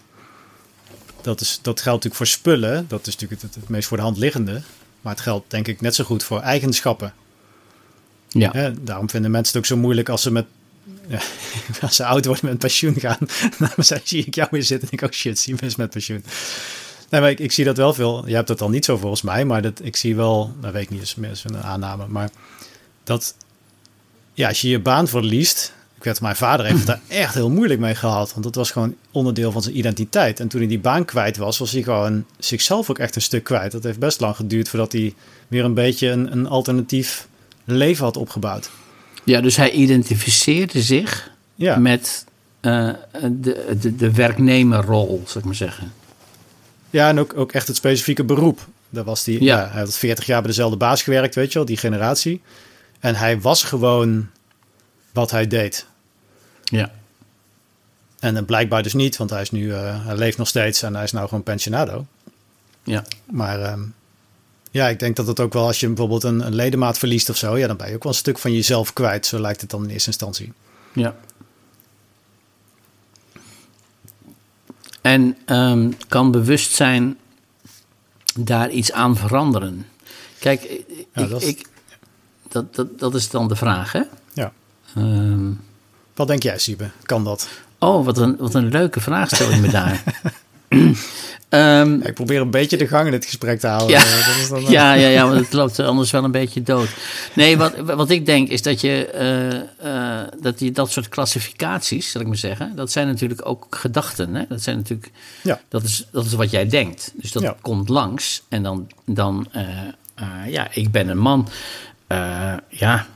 [1.22, 2.86] Dat, is, dat geldt natuurlijk voor spullen.
[2.88, 4.62] Dat is natuurlijk het, het meest voor de hand liggende.
[5.02, 7.14] Maar het geldt denk ik net zo goed voor eigenschappen.
[8.28, 8.52] Ja.
[8.52, 10.46] Hè, daarom vinden mensen het ook zo moeilijk als ze met.
[11.08, 11.20] Ja,
[11.82, 13.18] als ze oud worden met pensioen gaan.
[13.76, 16.24] Dan zie ik jou weer zitten en ik ook shit, zie is met pensioen.
[17.12, 18.28] Nee, maar ik, ik zie dat wel veel.
[18.28, 20.82] Je hebt dat dan niet zo volgens mij, maar dat, ik zie wel, dat weet
[20.82, 22.08] ik niet, meer is een aanname.
[22.08, 22.30] Maar
[23.04, 23.36] dat,
[24.34, 25.74] ja, als je je baan verliest.
[25.98, 28.32] Ik weet, mijn vader heeft het daar echt heel moeilijk mee gehad.
[28.32, 30.40] Want dat was gewoon onderdeel van zijn identiteit.
[30.40, 33.44] En toen hij die baan kwijt was, was hij gewoon zichzelf ook echt een stuk
[33.44, 33.72] kwijt.
[33.72, 35.14] Dat heeft best lang geduurd voordat hij
[35.48, 37.28] weer een beetje een, een alternatief
[37.66, 38.70] leven had opgebouwd.
[39.24, 41.78] ja, dus hij identificeerde zich Ja.
[41.78, 42.26] met
[42.60, 42.90] eh,
[43.32, 45.92] de, de, de werknemerrol, zal ik maar zeggen.
[46.92, 48.68] Ja, en ook, ook echt het specifieke beroep.
[48.90, 49.60] Daar was die, Ja.
[49.60, 49.70] ja.
[49.72, 52.42] hij had 40 jaar bij dezelfde baas gewerkt, weet je wel, die generatie.
[53.00, 54.30] En hij was gewoon
[55.12, 55.86] wat hij deed.
[56.64, 56.92] Ja.
[58.20, 60.96] En dan blijkbaar dus niet, want hij is nu, eh, hij leeft nog steeds en
[60.96, 62.06] hij is nou gewoon pensionado.
[62.84, 63.04] Ja.
[63.26, 63.82] Maar ehm,
[64.72, 67.38] ja, ik denk dat het ook wel als je bijvoorbeeld een, een ledemaat verliest of
[67.38, 69.26] zo, ja, dan ben je ook wel een stuk van jezelf kwijt.
[69.26, 70.54] Zo lijkt het dan in eerste instantie.
[70.94, 71.16] Ja.
[75.02, 77.18] En ehm, kan bewustzijn
[78.40, 79.86] daar iets aan veranderen?
[80.40, 81.66] Kijk, ik, Ja, dat is- ik,
[82.50, 84.02] dat, dat, dat is dan de vraag, hè?
[84.34, 84.52] Ja.
[84.96, 85.50] Ehm,
[86.16, 86.90] Wat denk jij, Siebe?
[87.04, 87.50] Kan dat?
[87.80, 90.04] oh, wat een, wat een leuke vraag stel je me daar.
[91.50, 93.90] Ehm, ik probeer een beetje de gang in het gesprek te houden.
[93.90, 94.04] Ja.
[94.04, 96.88] Dat is dan, eh, ja, ja, ja, want het loopt anders wel een beetje dood.
[97.34, 102.12] Nee, wat, wat ik denk is dat je, eh, eh, dat je dat soort klassificaties,
[102.12, 104.36] zal ik maar zeggen, dat zijn natuurlijk ook gedachten.
[104.36, 104.44] Hè?
[104.50, 105.12] Dat zijn natuurlijk,
[105.44, 105.60] Ja.
[105.70, 107.12] dat, is, dat is wat jij denkt.
[107.16, 107.56] Dus dat Ja.
[107.62, 109.48] komt langs en dan, dan
[110.48, 111.48] ja, ik ben een man.
[112.70, 113.08] Ja,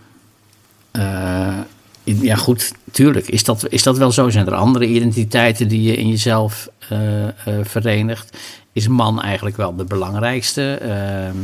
[2.05, 3.27] ja, goed, tuurlijk.
[3.27, 4.29] Is dat, is dat wel zo?
[4.29, 7.33] Zijn er andere identiteiten die je in jezelf eh, eh,
[7.65, 8.37] verenigt?
[8.71, 10.73] Is man eigenlijk wel de belangrijkste?
[10.73, 11.37] Ehm,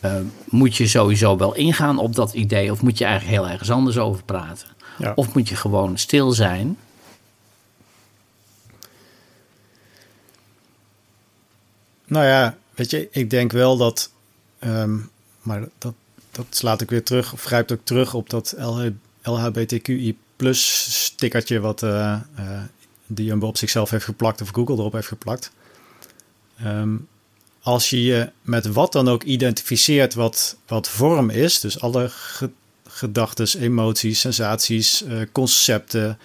[0.00, 2.70] eh, moet je sowieso wel ingaan op dat idee?
[2.72, 4.68] Of moet je eigenlijk heel ergens anders over praten?
[4.98, 5.12] Ja.
[5.14, 6.76] Of moet je gewoon stil zijn?
[12.06, 14.10] Nou ja, weet je, ik denk wel dat,
[14.58, 14.96] ehm,
[15.42, 15.94] maar dat,
[16.30, 18.90] dat slaat ik weer terug, of grijpt ook terug op dat LH
[19.28, 22.20] LHBTQI plus stickertje wat eh, eh,
[23.06, 25.50] de Jumbo op zichzelf heeft geplakt of Google erop heeft geplakt.
[26.58, 26.96] Ehm,
[27.62, 32.50] als je je met wat dan ook identificeert wat, wat vorm is, dus alle ge
[32.90, 36.18] gedachten, emoties, sensaties, eh, concepten,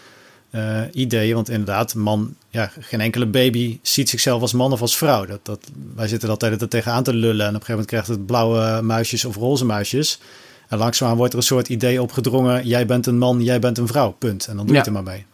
[0.91, 1.35] ideeën.
[1.35, 5.25] Want inderdaad, man, ja, geen enkele baby ziet zichzelf als man of als vrouw.
[5.25, 5.59] Dat, dat,
[5.95, 7.47] wij zitten altijd er tegenaan te lullen.
[7.47, 10.19] En op een gegeven moment krijgt het blauwe muisjes of roze muisjes.
[10.67, 12.67] En langzaamaan wordt er een soort idee opgedrongen.
[12.67, 14.11] Jij bent een man, jij bent een vrouw.
[14.11, 14.47] Punt.
[14.47, 14.87] En dan doe je Ja.
[14.87, 15.25] het er maar mee.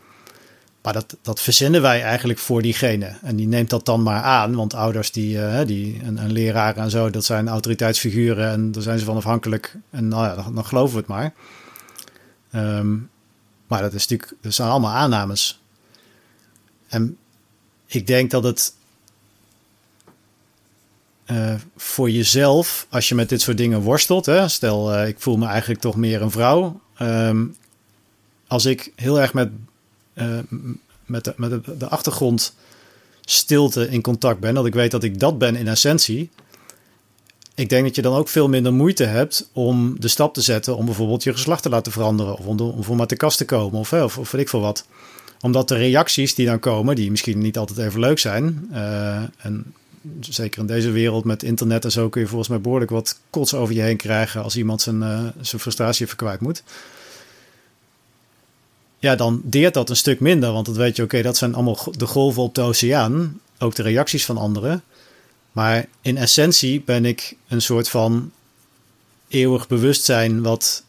[0.82, 3.18] Maar dat, dat verzinnen wij eigenlijk voor diegene.
[3.22, 4.56] En die neemt dat dan maar aan.
[4.56, 8.50] Want ouders, die, eh, die, een, een leraar en zo, dat zijn autoriteitsfiguren.
[8.50, 9.76] En daar zijn ze van afhankelijk.
[9.90, 11.34] En nou ja, dan, dan geloven we het maar.
[12.52, 12.96] Ehm,
[13.68, 15.62] maar dat, is natuurlijk, dat zijn allemaal aannames.
[16.88, 17.18] En
[17.86, 18.74] ik denk dat het
[21.30, 25.38] eh, voor jezelf, als je met dit soort dingen worstelt, hè, stel eh, ik voel
[25.38, 26.80] me eigenlijk toch meer een vrouw.
[26.98, 27.46] Ehm,
[28.48, 29.50] als ik heel erg met,
[30.14, 30.40] eh,
[31.06, 32.56] met, de, met de, achtergrond
[33.22, 36.30] stilte in contact ben, dat ik weet dat ik dat ben in essentie.
[37.56, 40.78] Ik denk dat je dan ook veel minder moeite hebt om de stap te zetten
[40.78, 42.38] om bijvoorbeeld je geslacht te laten veranderen.
[42.38, 44.86] Of om, om voor uit de kast te komen of, of, weet ik veel wat.
[45.42, 48.68] Omdat de reacties die dan komen, die misschien niet altijd even leuk zijn.
[49.38, 49.74] en
[50.20, 53.54] zeker in deze wereld met internet en zo kun je volgens mij behoorlijk wat kots
[53.54, 56.64] over je heen krijgen als iemand zijn, eh, zijn frustratie even kwijt moet.
[59.00, 61.78] Ja, dan deert dat een stuk minder, want dan weet je, oké, dat zijn allemaal
[61.98, 64.84] de golven op de oceaan, ook de reacties van anderen.
[65.52, 68.32] Maar in essentie ben ik een soort van
[69.28, 70.84] eeuwig bewustzijn wat,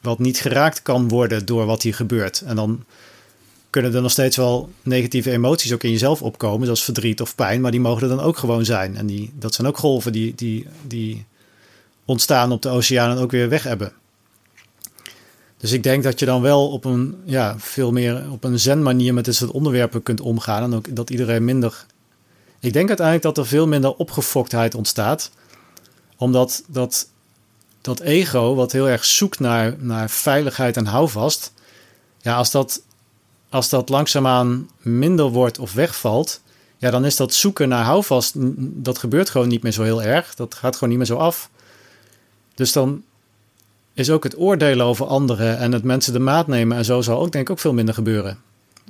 [0.00, 2.40] wat niet geraakt kan worden door wat hier gebeurt.
[2.40, 2.84] En dan
[3.70, 7.60] kunnen er nog steeds wel negatieve emoties ook in jezelf opkomen, zoals verdriet of pijn,
[7.60, 8.96] maar die mogen er dan ook gewoon zijn.
[8.96, 11.24] En die, dat zijn ook golven die, die, die
[12.04, 13.92] ontstaan op de oceaan en ook weer weg hebben.
[15.58, 18.82] Dus ik denk dat je dan wel op een ja, veel meer op een zen
[18.82, 20.62] manier met dit soort onderwerpen kunt omgaan.
[20.62, 21.86] En ook dat iedereen minder.
[22.60, 25.30] Ik denk uiteindelijk dat er veel minder opgefoktheid ontstaat.
[26.16, 27.08] Omdat dat,
[27.80, 31.52] dat ego, wat heel erg zoekt naar, naar veiligheid en houvast.
[32.20, 32.82] Ja, als dat,
[33.48, 36.40] als dat langzaamaan minder wordt of wegvalt.
[36.76, 38.32] Ja, dan is dat zoeken naar houvast.
[38.58, 40.34] Dat gebeurt gewoon niet meer zo heel erg.
[40.34, 41.50] Dat gaat gewoon niet meer zo af.
[42.54, 43.02] Dus dan
[43.94, 47.20] is ook het oordelen over anderen en het mensen de maat nemen en zo zal
[47.20, 48.38] ook denk ik ook veel minder gebeuren.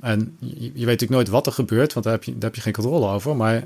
[0.01, 2.61] En je, weet natuurlijk nooit wat er gebeurt, want daar heb je, daar heb je
[2.61, 3.35] geen controle over.
[3.35, 3.63] Maar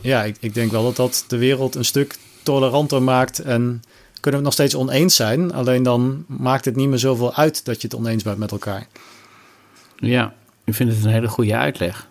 [0.00, 3.82] ja, ik, ik denk wel dat dat de wereld een stuk toleranter maakt en
[4.20, 5.52] kunnen we nog steeds oneens zijn.
[5.52, 8.86] Alleen dan maakt het niet meer zoveel uit dat je het oneens bent met elkaar.
[10.00, 10.32] Ja,
[10.64, 12.08] ik vind het een hele goede uitleg.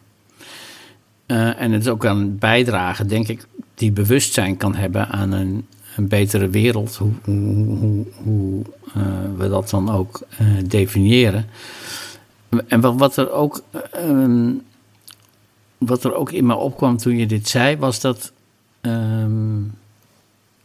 [1.25, 5.31] Eh, en het is ook aan het bijdragen, denk ik, die bewustzijn kan hebben aan
[5.31, 6.95] een, een betere wereld.
[6.95, 9.03] Hoe, hoe, hoe, hoe eh,
[9.37, 11.45] we dat dan ook eh, definiëren.
[12.67, 13.63] En wat, wat er ook.
[13.91, 14.51] ehm,
[15.77, 18.31] wat er ook in me opkwam toen je dit zei, was dat
[18.81, 19.61] ehm,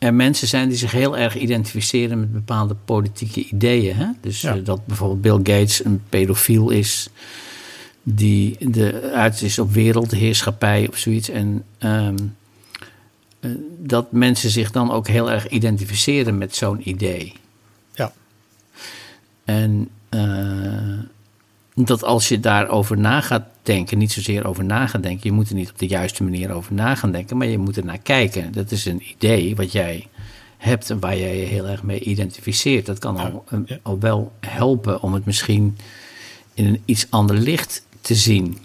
[0.04, 3.96] er mensen zijn die zich heel erg identificeren met bepaalde politieke ideeën.
[3.96, 4.06] Hè?
[4.20, 4.54] Dus Ja.
[4.56, 7.08] eh, dat bijvoorbeeld Bill Gates een pedofiel is,
[8.02, 11.28] die de uit is op wereldheerschappij of zoiets.
[11.28, 12.16] En ehm,
[13.40, 17.32] eh, dat mensen zich dan ook heel erg identificeren met zo'n idee.
[17.94, 18.12] Ja.
[19.44, 20.98] En eh,
[21.74, 25.48] dat als je daarover na gaat denken, niet zozeer over na gaan denken, je moet
[25.48, 27.98] er niet op de juiste manier over na gaan denken, maar je moet er naar
[27.98, 28.52] kijken.
[28.52, 30.08] Dat is een idee wat jij
[30.56, 32.87] hebt en waar jij je heel erg mee identificeert.
[32.87, 33.78] Dat kan al, ja.
[33.82, 35.76] al wel helpen om het misschien
[36.54, 38.58] in een iets ander licht te zien.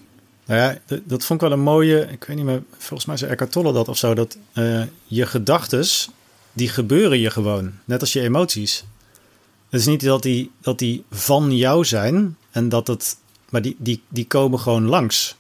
[0.46, 2.08] Nou ja, dat vond ik wel een mooie.
[2.12, 4.14] Ik weet niet meer, volgens mij zei Eckhart Tolle dat of zo.
[4.14, 6.10] Dat eh, je gedachtes,
[6.54, 7.72] die gebeuren je gewoon.
[7.86, 8.84] Net als je emoties.
[9.70, 12.38] Het is niet dat die, dat die van jou zijn.
[12.52, 13.18] En dat het.
[13.50, 15.36] Maar die, die, die komen gewoon langs.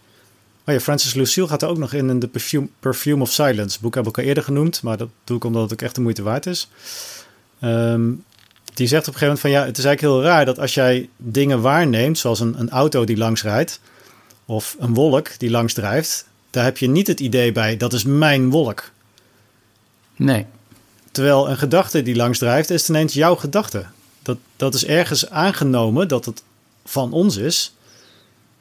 [0.65, 3.79] Oh ja, Francis Lucille gaat er ook nog in in de Perfume, Perfume of Silence.
[3.81, 4.83] boek heb ik al eerder genoemd.
[4.83, 6.69] Maar dat doe ik omdat het ook echt de moeite waard is.
[7.59, 8.11] Ehm,
[8.73, 10.73] die zegt op een gegeven moment van ja, het is eigenlijk heel raar dat als
[10.73, 13.79] jij dingen waarneemt, zoals een, een auto die langs rijdt,
[14.45, 18.03] of een wolk die langs drijft, daar heb je niet het idee bij, dat is
[18.03, 18.91] mijn wolk.
[20.15, 20.45] Nee.
[21.11, 23.85] Terwijl een gedachte die langs drijft, is ineens jouw gedachte.
[24.21, 26.43] Dat, dat is ergens aangenomen dat het
[26.89, 27.73] van ons is.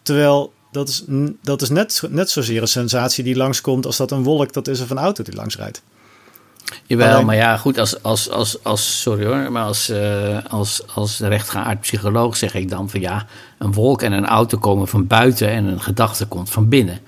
[0.03, 1.05] Terwijl dat is,
[1.43, 4.81] dat is net, net zozeer een sensatie die langskomt als dat een wolk dat is
[4.81, 5.83] of een auto die langs rijdt.
[6.87, 10.83] Jawel, Alleen- maar ja, goed, als, als, als, als sorry hoor, maar als, eh, als,
[10.95, 13.27] als rechtgeaard psycholoog zeg ik dan van ja,
[13.59, 17.01] een wolk en een auto komen van buiten en een gedachte komt van binnen.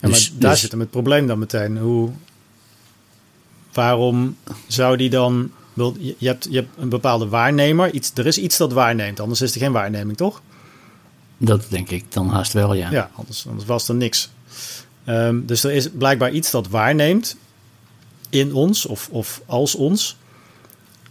[0.00, 1.78] Ja, Dus, maar daar dus- zit hem het probleem dan meteen.
[1.78, 2.10] Hoe,
[3.72, 5.50] waarom zou die dan...
[5.98, 7.92] je hebt, je hebt een bepaalde waarnemer.
[7.92, 10.42] Iets, er is iets dat waarneemt, anders is er geen waarneming, toch?
[11.44, 12.90] Dat denk ik dan haast wel, ja.
[12.90, 14.30] Ja, anders, anders was er niks.
[15.04, 17.36] Ehm, dus er is blijkbaar iets dat waarneemt
[18.30, 20.16] in ons of, of als ons.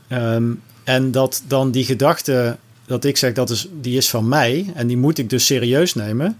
[0.07, 0.51] Ehm,
[0.83, 4.87] en dat dan die gedachte, dat ik zeg, dat is, die is van mij en
[4.87, 6.37] die moet ik dus serieus nemen.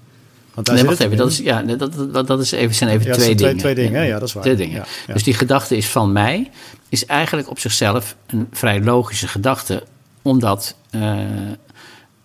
[0.54, 3.06] Want daar Nee, wacht even, dat, is, ja, dat, dat, dat is even, zijn even
[3.06, 3.64] Ja, twee, zijn twee- dingen.
[3.64, 4.06] twee dingen?
[4.06, 4.44] Ja, dat is waar.
[4.44, 4.86] Twee dingen.
[5.08, 5.14] Ja.
[5.14, 6.52] Dus die gedachte is van mij,
[6.90, 9.84] is eigenlijk op zichzelf een vrij logische gedachte,
[10.22, 11.20] omdat eh,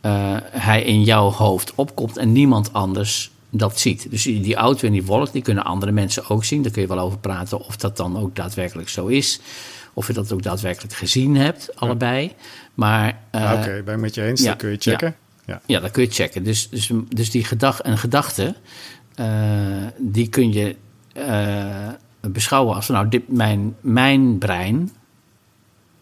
[0.07, 4.11] eh, hij in jouw hoofd opkomt en niemand anders dat ziet.
[4.11, 6.63] Dus die, auto en die wolk, die kunnen andere mensen ook zien.
[6.63, 9.41] Daar kun je wel over praten of dat dan ook daadwerkelijk zo is.
[9.93, 12.33] Of je dat ook daadwerkelijk gezien hebt, allebei.
[12.75, 14.43] Maar Ah, Oké, ben ik met je eens.
[14.43, 15.17] ja, dat kun je checken.
[15.47, 15.61] Ja.
[15.67, 16.45] ja, dat kun je checken.
[16.45, 18.55] Dus, dus, dus die gedag, een gedachte,
[19.15, 19.27] eh,
[19.99, 20.77] die kun je
[22.21, 24.91] beschouwen als nou, dit, mijn, mijn brein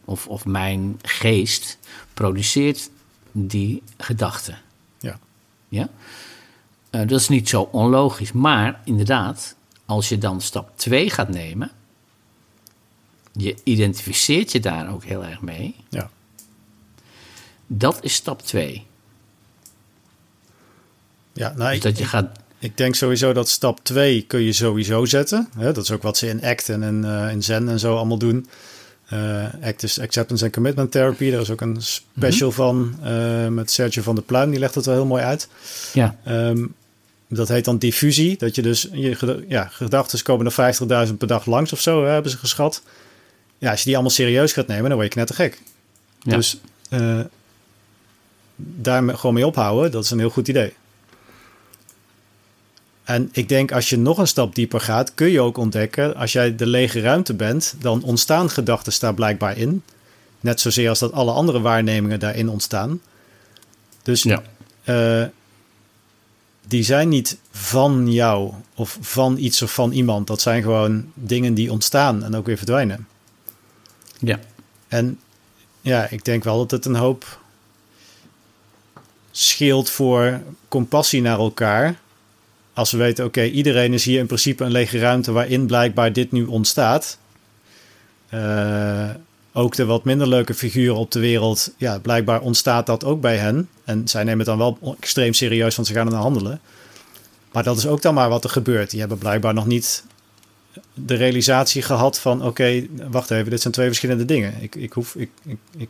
[0.05, 1.79] of, of mijn geest
[2.15, 2.91] produceert
[3.37, 4.55] die gedachte.
[4.99, 5.19] Ja.
[5.69, 5.89] Ja?
[6.91, 11.71] Eh, dat is niet zo onlogisch, maar inderdaad, als je dan stap 2 gaat nemen,
[13.33, 15.75] je identificeert je daar ook heel erg mee.
[15.89, 16.11] Ja.
[17.67, 18.87] Dat is stap 2.
[21.33, 24.53] Ja, nou, Dus ik, dat je gaat ik denk sowieso dat stap 2 kun je
[24.53, 25.49] sowieso zetten.
[25.57, 25.73] Hè?
[25.73, 28.19] Dat is ook wat ze in ACT en in, eh, in Zen en zo allemaal
[28.19, 28.47] doen.
[29.09, 31.31] Eh ACT is Acceptance and Commitment Therapy.
[31.31, 34.51] Daar is ook een special van eh, met Sergio van der Pluim.
[34.51, 35.49] Die legt het wel heel mooi uit.
[35.93, 36.67] Ja, Ehm,
[37.29, 38.37] dat heet dan diffusie.
[38.39, 40.53] Dat je dus, je ja, gedachten komen er
[41.09, 42.83] 50.000 per dag langs of zo, hè, hebben ze geschat.
[43.59, 45.61] Ja, als je die allemaal serieus gaat nemen, dan word je knettergek.
[46.23, 46.37] Ja.
[46.37, 47.21] Dus eh
[48.57, 50.73] daar gewoon mee ophouden, dat is een heel goed idee.
[53.05, 56.33] En ik denk als je nog een stap dieper gaat, kun je ook ontdekken, als
[56.33, 59.83] jij de lege ruimte bent, dan ontstaan gedachten daar blijkbaar in.
[60.41, 63.01] Net zozeer als dat alle andere waarnemingen daarin ontstaan.
[64.03, 64.43] Dus ja.
[64.85, 65.25] eh,
[66.67, 70.27] die zijn niet van jou of van iets of van iemand.
[70.27, 73.07] Dat zijn gewoon dingen die ontstaan en ook weer verdwijnen.
[74.19, 74.39] ja.
[74.89, 75.19] En
[75.81, 77.41] ja, ik denk wel dat het een hoop
[79.31, 82.01] scheelt voor compassie naar elkaar.
[82.75, 86.33] Als we weten, oké, iedereen is hier in principe een lege ruimte waarin blijkbaar dit
[86.33, 87.19] nu ontstaat.
[88.29, 89.11] Eh,
[89.53, 93.37] ook de wat minder leuke figuren op de wereld, ja, blijkbaar ontstaat dat ook bij
[93.37, 93.69] hen.
[93.85, 96.61] En zij nemen het dan wel extreem serieus, want ze gaan er naar handelen.
[97.53, 98.91] Maar dat is ook dan maar wat er gebeurt.
[98.91, 100.05] Die hebben blijkbaar nog niet
[100.95, 102.45] de realisatie gehad van...
[102.45, 104.55] oké, wacht even, dit zijn twee verschillende dingen.
[104.63, 105.31] Ik, ik, hoef, ik,
[105.77, 105.89] ik,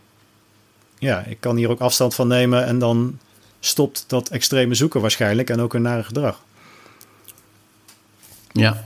[0.99, 2.67] ja, ik kan hier ook afstand van nemen...
[2.67, 3.19] en dan
[3.61, 5.51] stopt dat extreme zoeken waarschijnlijk...
[5.51, 6.43] en ook hun nare gedrag.
[8.55, 8.83] Ja.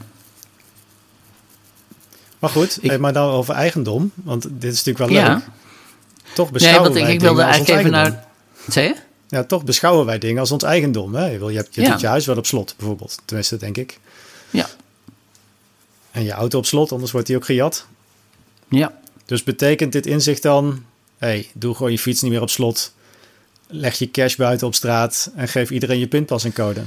[2.39, 4.13] Maar goed, Ik- hey, maar dan over eigendom.
[4.15, 5.35] Want dit is natuurlijk wel Ja.
[5.35, 5.43] leuk.
[6.35, 8.27] Toch Nee, beschouwen want ik, wij ik wilde dingen als ons eigenlijk even eigendom.
[8.65, 8.73] naar...
[8.73, 8.95] Zei je?
[9.29, 11.15] Ja, toch beschouwen wij dingen als ons eigendom.
[11.15, 11.27] Hè?
[11.27, 11.91] Je, wil, je, hebt, je Ja.
[11.91, 13.19] doet je huis wel op slot, bijvoorbeeld.
[13.25, 13.99] Tenminste, denk ik.
[14.51, 14.69] Ja.
[16.11, 17.87] En je auto op slot, anders wordt die ook gejat.
[18.69, 18.99] Ja.
[19.27, 20.85] Dus betekent dit inzicht dan...
[21.19, 22.93] hey, doe gewoon je fiets niet meer op slot.
[23.67, 25.31] Leg je cash buiten op straat...
[25.37, 26.81] en geef iedereen je pinpas en code.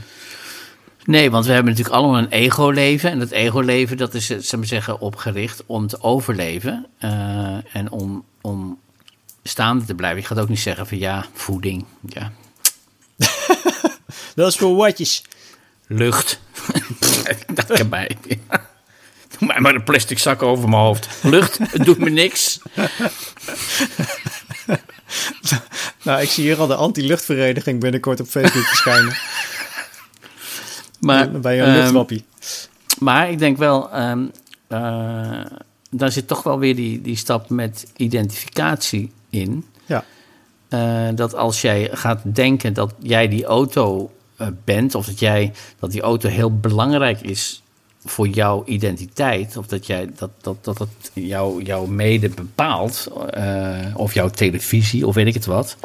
[1.05, 3.11] Nee, want we hebben natuurlijk allemaal een ego-leven.
[3.11, 6.85] En dat ego-leven, dat is, eh, we maar zeggen, opgericht om te overleven.
[6.97, 8.79] eh, en om, om
[9.43, 10.21] staande te blijven.
[10.21, 11.85] Je gaat ook niet zeggen van ja, voeding.
[12.07, 12.31] Ja.
[14.35, 15.23] Dat is voor watjes.
[15.87, 16.39] Lucht.
[17.53, 18.17] dat kan mij.
[19.37, 21.07] Doe mij maar een plastic zak over mijn hoofd.
[21.21, 22.59] Lucht, het doet me niks.
[26.03, 29.17] Nou, ik zie hier al de anti-luchtvereniging binnenkort op Facebook verschijnen.
[31.01, 32.25] Maar, Bij een ehm, luchtwappie.
[32.99, 35.41] maar ik denk wel, eh,
[35.89, 39.65] daar zit toch wel weer die, die stap met identificatie in.
[39.85, 40.03] Ja.
[40.69, 45.53] Eh, dat als jij gaat denken dat jij die auto eh, bent, of dat, jij,
[45.79, 47.63] dat die auto heel belangrijk is
[48.05, 53.07] voor jouw identiteit, of dat jij dat, dat, dat het jou, jouw mede bepaalt,
[53.95, 55.77] of jouw televisie, of weet ik het wat.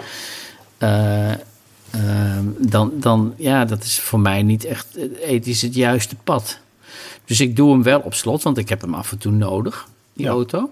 [1.97, 6.59] Eh, ehm, dan, dan, ja, dat is voor mij niet echt ethisch het juiste pad.
[7.25, 9.89] Dus ik doe hem wel op slot, want ik heb hem af en toe nodig,
[10.13, 10.31] die Ja.
[10.31, 10.71] auto.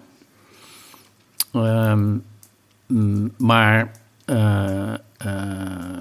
[1.53, 2.17] Ehm,
[2.87, 3.91] mm, maar
[4.25, 6.01] eh, eh,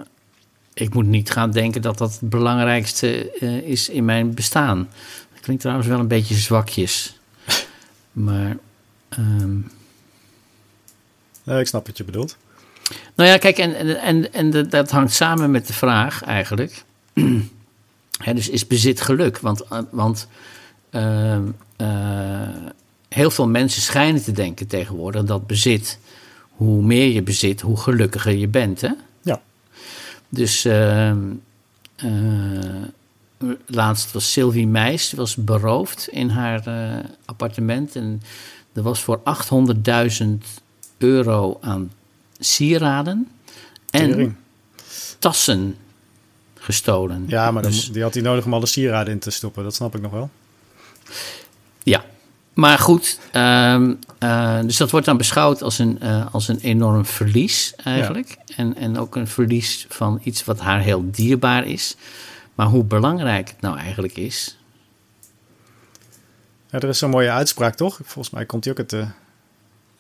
[0.74, 4.90] ik moet niet gaan denken dat dat het belangrijkste eh, is in mijn bestaan.
[5.34, 7.20] Dat klinkt trouwens wel een beetje zwakjes.
[8.12, 8.58] Maar,
[9.10, 9.58] ehm,
[11.60, 12.38] ik snap wat je bedoelt.
[13.16, 16.84] Nou ja, kijk, en, en, en, dat hangt samen met de vraag eigenlijk.
[18.34, 19.40] Dus is bezit geluk?
[19.40, 20.28] Want, eh, want
[20.90, 21.44] ehm,
[21.76, 21.88] eh,
[23.10, 26.00] heel veel mensen schijnen te denken tegenwoordig dat bezit,
[26.50, 28.82] hoe meer je bezit, hoe gelukkiger je bent.
[28.82, 28.90] Hè?
[29.22, 29.42] Ja.
[30.30, 31.20] Dus ehm,
[31.96, 32.10] eh,
[33.66, 37.96] laatst was Sylvie Meis die was beroofd in haar eh, appartement.
[37.96, 38.22] En
[38.74, 40.62] er was voor 800.000
[40.98, 41.92] euro aan
[42.44, 43.32] sieraden
[43.90, 44.36] en Tering.
[45.20, 45.76] tassen
[46.60, 47.24] gestolen.
[47.28, 49.64] Ja, maar dan, Dus- die had hij nodig om alle sieraden in te stoppen.
[49.64, 50.30] Dat snap ik nog wel.
[51.84, 52.04] Ja,
[52.54, 57.06] maar goed, ehm, eh, dus dat wordt dan beschouwd als een, eh, als een enorm
[57.06, 58.38] verlies eigenlijk.
[58.56, 61.96] En, en ook een verlies van iets wat haar heel dierbaar is.
[62.56, 64.58] Maar hoe belangrijk het nou eigenlijk is.
[66.70, 68.00] Ja, er is zo'n mooie uitspraak, toch?
[68.04, 69.08] Volgens mij komt die ook uit de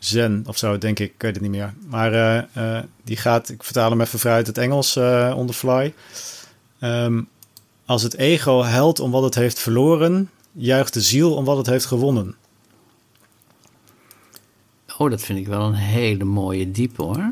[0.05, 1.13] Zen of zo, denk ik.
[1.13, 1.73] Ik weet het niet meer.
[1.87, 5.47] Maar eh, eh, die gaat, ik vertaal hem even vrij uit het Engels eh on
[5.47, 5.93] the fly.
[6.79, 7.21] Ehm,
[7.85, 11.65] als het ego huilt om wat het heeft verloren, juicht de ziel om wat het
[11.65, 12.35] heeft gewonnen.
[14.97, 17.31] Oh, dat vind ik wel een hele mooie diepe hoor.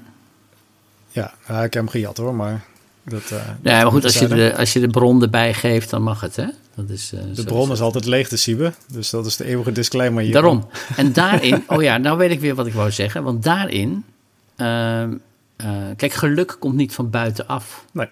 [1.10, 2.65] Ja, ja, ik heb hem gejat hoor, maar
[3.03, 3.31] dat...
[3.62, 6.36] Nee, maar goed, als je, de, als je de bron erbij geeft, dan mag het
[6.36, 6.47] hè.
[6.75, 9.45] Dat is, eh, De bron is is altijd leeg te sieben, dus dat is de
[9.45, 10.34] eeuwige disclaimer hier.
[10.34, 10.67] Daarom.
[10.95, 13.23] En daarin, oh ja, nou weet ik weer wat ik wou zeggen.
[13.23, 14.05] Want daarin,
[14.55, 15.13] ehm,
[15.55, 17.86] eh, kijk, geluk komt niet van buitenaf.
[17.91, 18.10] Nee.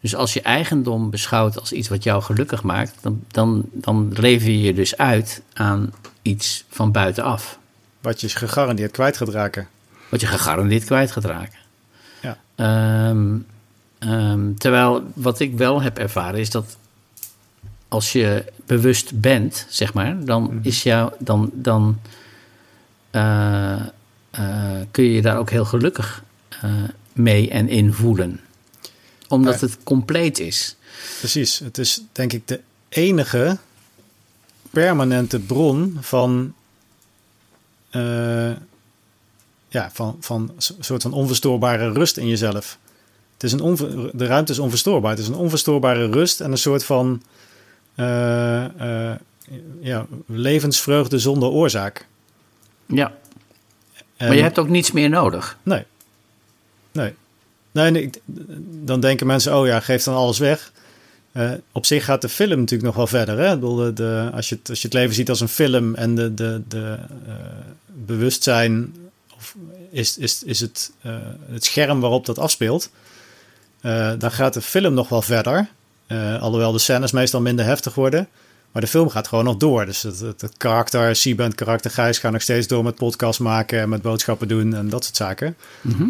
[0.00, 4.50] Dus als je eigendom beschouwt als iets wat jou gelukkig maakt, dan, dan, dan lever
[4.50, 7.58] je je dus uit aan iets van buitenaf.
[8.00, 9.68] Wat je gegarandeerd kwijt gaat raken.
[10.08, 11.58] Wat je gegarandeerd kwijt gaat raken.
[12.22, 12.38] Ja.
[12.54, 13.36] Ehm,
[13.98, 16.76] ehm, terwijl wat ik wel heb ervaren is dat
[17.94, 21.98] als je bewust bent, zeg maar, dan is jou, dan, dan
[23.10, 23.80] eh,
[24.30, 26.72] eh, kun je je daar ook heel gelukkig eh,
[27.12, 28.40] mee en in voelen.
[29.28, 30.76] Omdat het compleet is.
[31.18, 33.58] Precies, het is denk ik de enige
[34.70, 36.54] permanente bron van,
[39.68, 42.78] ja, van, van een soort van onverstoorbare rust in jezelf.
[43.32, 45.10] Het is een de ruimte is onverstoorbaar.
[45.10, 47.22] Het is een onverstoorbare rust en een soort van
[49.80, 52.06] ja, levensvreugde zonder oorzaak.
[52.86, 53.12] Ja.
[54.16, 55.58] En- Maar je hebt ook niets meer nodig.
[55.62, 55.84] Nee.
[56.92, 57.14] Nee.
[57.70, 58.10] Nee,
[58.84, 60.72] dan denken mensen, oh ja, geef dan alles weg.
[61.32, 63.38] Eh, op zich gaat de film natuurlijk nog wel verder.
[63.38, 63.58] Hè?
[63.58, 66.34] De, de- als, je het, als je het leven ziet als een film en de,
[66.34, 67.32] de, de eh,
[67.86, 68.94] bewustzijn
[69.36, 69.54] of
[69.90, 71.16] is, is, is het, eh,
[71.50, 72.90] het scherm waarop dat afspeelt,
[73.80, 75.68] eh, dan gaat de film nog wel verder.
[76.06, 78.28] Eh, alhoewel de scènes meestal minder heftig worden.
[78.72, 79.86] Maar de film gaat gewoon nog door.
[79.86, 83.80] Dus het, het, het karakter, Siebent, karakter Gijs gaan nog steeds door met podcast maken
[83.80, 85.56] en met boodschappen doen en dat soort zaken.
[85.80, 86.08] Mhm.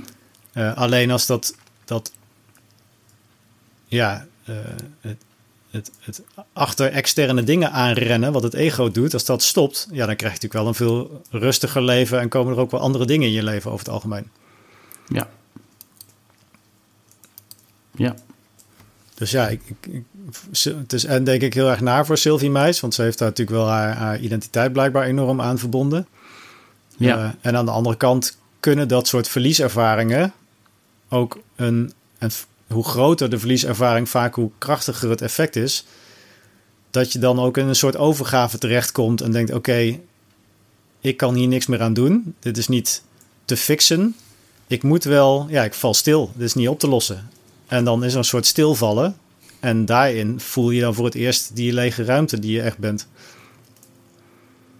[0.53, 1.55] Eh, alleen als dat,
[1.85, 2.13] dat
[3.87, 4.55] ja, eh,
[5.01, 5.17] het,
[5.71, 10.17] het, het achter externe dingen aanrennen, wat het ego doet, als dat stopt, ja, dan
[10.17, 13.27] krijg je natuurlijk wel een veel rustiger leven en komen er ook wel andere dingen
[13.27, 14.31] in je leven over het algemeen.
[15.09, 15.29] Ja.
[17.95, 18.15] Ja.
[19.15, 19.61] Dus ja, ik,
[19.91, 20.03] ik,
[20.63, 23.29] het is en denk ik heel erg naar voor Sylvie Meis, want ze heeft daar
[23.29, 26.07] natuurlijk wel haar, haar identiteit blijkbaar enorm aan verbonden.
[26.97, 27.17] Ja.
[27.17, 30.33] Eh, en aan de andere kant kunnen dat soort verlieservaringen
[31.09, 32.31] ook een, en
[32.67, 35.85] hoe groter de verlieservaring, vaak hoe krachtiger het effect is,
[36.91, 39.99] dat je dan ook in een soort overgave terechtkomt en denkt: oké,
[41.01, 42.35] ik kan hier niks meer aan doen.
[42.41, 43.03] Dit is niet
[43.45, 44.17] te fixen.
[44.67, 46.33] Ik moet wel, ja, ik val stil.
[46.35, 47.29] Dit is niet op te lossen.
[47.75, 49.17] En dan is er een soort stilvallen.
[49.61, 53.09] En daarin voel je dan voor het eerst die lege ruimte die je echt bent.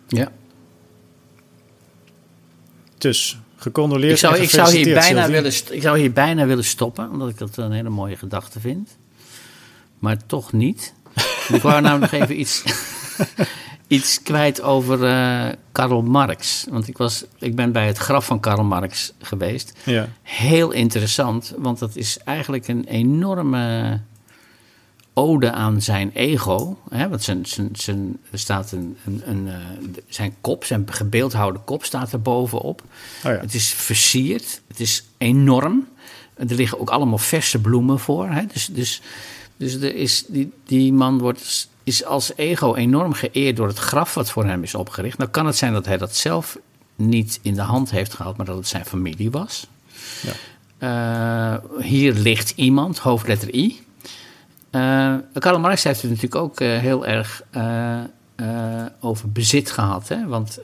[0.09, 0.33] Ja.
[2.99, 4.13] Dus gecondoleerd.
[4.13, 5.43] Ik zou, ik, zou hier bijna Sylvie.
[5.43, 8.97] willen, ik zou hier bijna willen stoppen, omdat ik dat een hele mooie gedachte vind.
[9.99, 10.95] Maar toch niet.
[11.49, 12.63] ik wou nou nog even iets,
[13.87, 16.67] iets kwijt over eh, Karl Marx.
[16.71, 19.73] Want ik, was, ik ben bij het graf van Karl Marx geweest.
[19.85, 24.01] Ja, Heel interessant, want dat is eigenlijk een enorme
[25.15, 26.79] ode aan zijn ego.
[26.91, 27.09] Hè?
[27.09, 29.55] Want zijn, zijn, zijn, er staat een, een, een, eh,
[30.09, 32.83] zijn kop, zijn gebeeldhouwde kop staat er bovenop.
[33.25, 33.39] oh ja.
[33.39, 35.87] Het is versierd, het is enorm.
[36.35, 38.29] Er liggen ook allemaal verse bloemen voor.
[38.29, 38.47] Hè?
[38.53, 39.01] Dus, dus,
[39.57, 44.15] dus er is, die, die man wordt, is als ego enorm geëerd door het graf
[44.15, 45.19] wat voor hem is opgericht.
[45.19, 46.59] Nou kan het zijn dat hij dat zelf
[46.97, 49.67] niet in de hand heeft gehad, maar dat het zijn familie was.
[50.23, 50.33] Ja.
[50.79, 53.83] Eh, hier ligt iemand, hoofdletter I.
[54.71, 57.43] Eh Karl Marx heeft het natuurlijk ook eh, heel erg
[59.01, 60.09] over bezit gehad.
[60.09, 60.27] Hè?
[60.27, 60.59] Want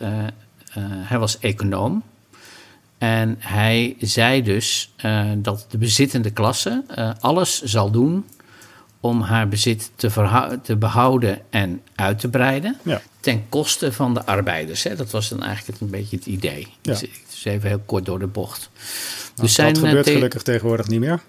[0.80, 2.02] hij was econoom.
[2.98, 4.94] En hij zei dus
[5.36, 6.84] dat de bezittende klasse
[7.20, 8.24] alles zal doen
[9.00, 12.76] om haar bezit te, te behouden en uit te breiden.
[12.82, 13.02] Ja.
[13.20, 14.82] Ten koste van de arbeiders.
[14.82, 14.96] Hè?
[14.96, 16.60] Dat was dan eigenlijk een beetje het idee.
[16.60, 16.92] Ja.
[16.92, 18.70] Dus, dus even heel kort door de bocht.
[18.74, 18.86] Nou,
[19.34, 21.20] dus zijn, dat gebeurt gelukkig tegenwoordig niet meer.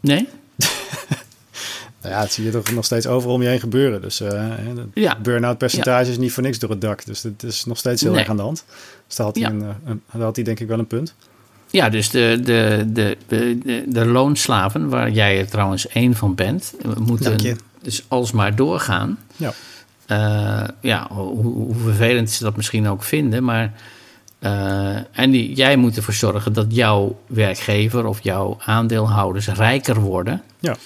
[0.00, 0.28] Nee?
[2.00, 4.00] Nou ja, het zie je toch nog steeds overal om je heen gebeuren.
[4.02, 4.52] Dus eh
[4.94, 5.18] Ja.
[5.20, 7.04] burn-out percentage is niet voor niks door het dak.
[7.04, 8.20] Dus het is nog steeds heel Nee.
[8.20, 8.64] erg aan de hand.
[9.06, 11.14] Dus daar had, hij een, eh, een, daar had hij denk ik wel een punt.
[11.74, 16.74] Ja, dus de, de, de, de, de, loonslaven, waar jij er trouwens één van bent,
[16.98, 19.18] moeten dus alsmaar doorgaan.
[19.36, 19.52] Ja.
[20.06, 23.72] Eh, ja, hoe, hoe vervelend ze dat misschien ook vinden, maar.
[24.38, 30.42] eh, en die, jij moet ervoor zorgen dat jouw werkgever of jouw aandeelhouders rijker worden.
[30.58, 30.76] Ja.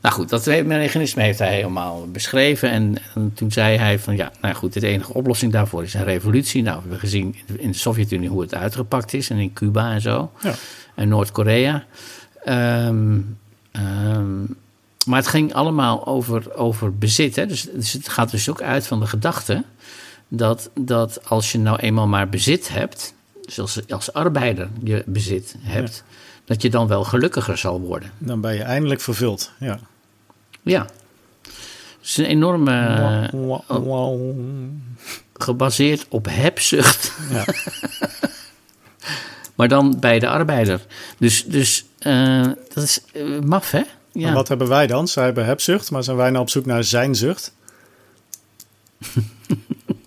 [0.00, 2.70] Nou goed, dat mechanisme heeft hij helemaal beschreven.
[2.70, 6.04] En, en toen zei hij van ja, nou goed, de enige oplossing daarvoor is een
[6.04, 6.62] revolutie.
[6.62, 10.00] Nou, we hebben gezien in de Sovjet-Unie hoe het uitgepakt is en in Cuba en
[10.00, 10.30] zo.
[10.42, 10.54] Ja.
[10.94, 11.84] En Noord-Korea.
[12.44, 13.18] Ehm,
[13.70, 14.40] ehm,
[15.06, 17.36] maar het ging allemaal over, over bezit.
[17.36, 17.46] Hè?
[17.46, 19.64] Dus, dus het gaat dus ook uit van de gedachte
[20.28, 25.54] dat, dat als je nou eenmaal maar bezit hebt, dus als, als arbeider je bezit
[25.58, 26.04] hebt,
[26.44, 28.10] dat je dan wel gelukkiger zal worden.
[28.18, 29.52] Dan ben je eindelijk vervuld.
[29.58, 29.78] Ja.
[30.62, 30.86] Ja.
[32.00, 33.30] Het is een enorme,
[35.34, 37.44] gebaseerd op hebzucht, Ja.
[39.56, 40.80] maar dan bij de arbeider.
[41.18, 43.78] Dus, dus eh, dat is eh, maf, hè?
[43.78, 43.86] En
[44.20, 44.32] Ja.
[44.32, 45.08] wat hebben wij dan?
[45.08, 47.52] Zij hebben hebzucht, maar zijn wij nou op zoek naar zijnzucht?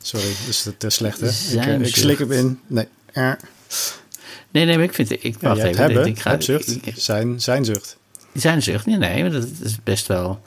[0.01, 1.27] Sorry, dus te slecht hè?
[1.27, 2.59] Ik, eh, ik slik hem in.
[2.67, 2.87] Nee.
[4.51, 5.23] Nee, nee, maar ik vind het.
[5.23, 5.83] Ik, Ja, wacht hebt even.
[5.85, 7.97] hebben, ik ga, hebzucht, ik- ik- zijn, zijnzucht.
[8.33, 8.85] Zijn zucht?
[8.85, 10.39] Nee, nee, maar dat is best wel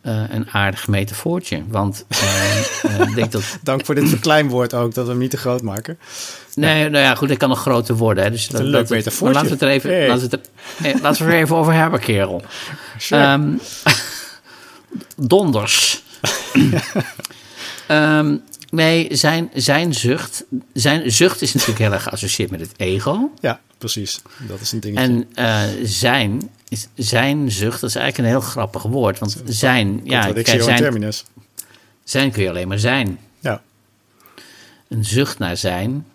[0.00, 1.62] eh, een aardig metafoortje.
[1.68, 3.42] Want eh, eh, ik denk dat.
[3.62, 5.98] Dank voor dit verkleinwoord ook, dat we hem niet te groot maken.
[6.54, 8.24] Nee, nou ja, goed, hij kan nog groter worden.
[8.24, 9.34] Hè, dus dat, een leuk dat- maar metafoortje.
[9.34, 10.08] Laten we het er even, Hey.
[10.08, 12.42] laten we het er, laten we er even over hebben, kerel.
[12.98, 13.22] Sure.
[13.22, 13.52] Ehm,
[15.16, 16.02] donders.
[17.86, 18.36] Ehm,
[18.72, 20.44] nee, zijn, zijn zucht.
[20.72, 23.30] Zijn zucht is natuurlijk heel erg geassocieerd met het ego.
[23.40, 24.20] ja, precies.
[24.48, 25.04] Dat is een dingetje.
[25.04, 29.18] En eh, zijn, is, zijn zucht, dat is eigenlijk een heel grappig woord.
[29.18, 31.24] Want zijn, ja, kijk, zijn, terminus.
[32.04, 33.18] zijn kun je alleen maar zijn.
[33.40, 33.62] Ja,
[34.88, 36.06] Een zucht naar zijn.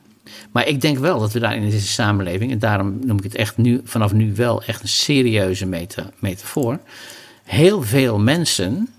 [0.52, 3.36] Maar ik denk wel dat we daar in deze samenleving, en daarom noem ik het
[3.36, 6.80] echt nu, vanaf nu wel echt een serieuze meta, metafoor.
[7.44, 8.90] Heel veel mensen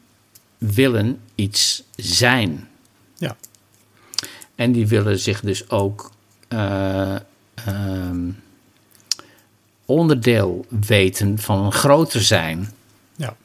[0.59, 2.69] willen iets zijn.
[3.17, 3.37] ja,
[4.59, 6.11] En die willen zich dus ook
[6.49, 7.15] eh,
[7.55, 8.31] ehm,
[9.85, 12.73] onderdeel weten van een groter zijn.
[13.17, 13.37] ja.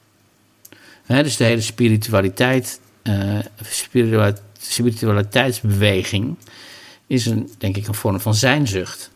[1.03, 6.35] Hè, dus de hele spiritualiteit, eh, spirituali- spiritualiteitsbeweging
[7.07, 9.11] is een, denk ik, een vorm van zijnzucht.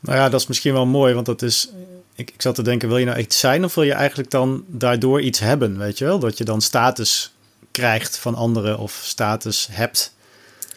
[0.00, 1.68] Nou ja, dat is misschien wel mooi, want dat is...
[2.14, 4.64] Ik, ik zat te denken, wil je nou echt zijn of wil je eigenlijk dan
[4.66, 6.18] daardoor iets hebben, weet je wel?
[6.18, 7.34] Dat je dan status
[7.70, 10.14] krijgt van anderen of status hebt.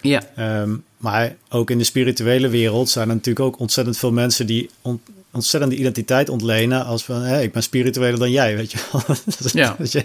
[0.02, 4.46] Ja, Ehm, maar ook in de spirituele wereld zijn er natuurlijk ook ontzettend veel mensen
[4.48, 8.78] die on- ontzettende identiteit ontlenen als van, hé, ik ben spiritueler dan jij, weet je
[8.92, 9.02] wel?
[9.40, 9.76] Dat Ja.
[9.80, 10.04] dat je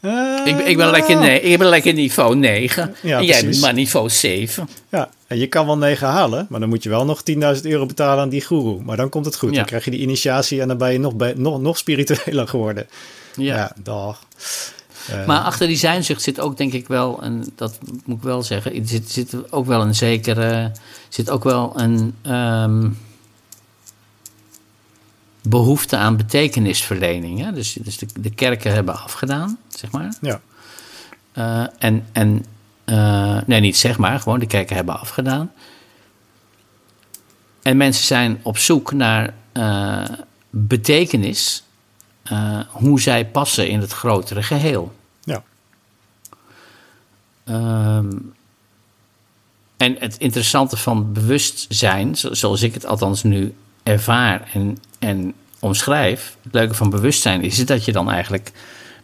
[0.00, 3.38] ah, ik, ben- ik, ben lekker nee, ik ben lekker niveau 9 Ja, en jij
[3.38, 3.42] precies.
[3.50, 4.68] bent maar niveau 7.
[4.90, 7.86] Ja, en je kan wel 9 halen, maar dan moet je wel nog 10.000 euro
[7.86, 8.80] betalen aan die guru.
[8.82, 9.50] Maar dan komt het goed.
[9.50, 9.56] Ja.
[9.56, 12.86] Dan krijg je die initiatie en dan ben je nog, bij, nog, nog spiritueler geworden.
[13.36, 13.56] Ja.
[13.56, 14.22] Ja, dag.
[15.08, 18.42] Eh, Maar achter die zijnzucht zit ook, denk ik wel, en dat moet ik wel
[18.42, 20.72] zeggen, er zit, zit ook wel een zekere,
[21.08, 22.90] zit ook wel een ehm,
[25.42, 27.40] behoefte aan betekenisverlening.
[27.40, 27.52] Hè?
[27.52, 30.14] Dus, dus de, de kerken hebben afgedaan, zeg maar.
[30.20, 30.40] Ja.
[31.38, 32.44] Uh, en, en
[32.84, 35.52] uh, nee, niet zeg maar, gewoon de kerken hebben afgedaan.
[37.62, 40.04] En mensen zijn op zoek naar uh,
[40.50, 41.63] betekenis,
[42.68, 44.94] hoe zij passen in het grotere geheel.
[45.22, 45.42] Ja.
[47.44, 48.34] Um,
[49.76, 56.54] en het interessante van bewustzijn, zoals ik het althans nu ervaar en, en omschrijf, het
[56.54, 58.52] leuke van bewustzijn is dat je dan eigenlijk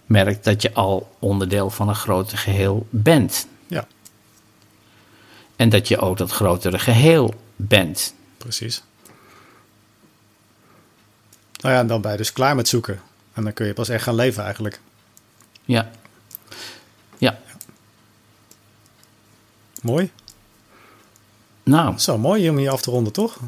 [0.07, 3.47] merkt dat je al onderdeel van een groter geheel bent.
[3.67, 3.87] Ja.
[5.57, 8.15] En dat je ook dat grotere geheel bent.
[8.37, 8.83] Precies.
[11.61, 13.01] Nou ja, en dan ben je dus klaar met zoeken.
[13.33, 14.81] En dan kun je pas echt gaan leven eigenlijk.
[15.65, 15.91] Ja.
[17.19, 17.39] Ja.
[19.83, 20.11] Mooi.
[21.63, 21.99] Nou.
[21.99, 23.39] Zo mooi om hier af te ronden, toch?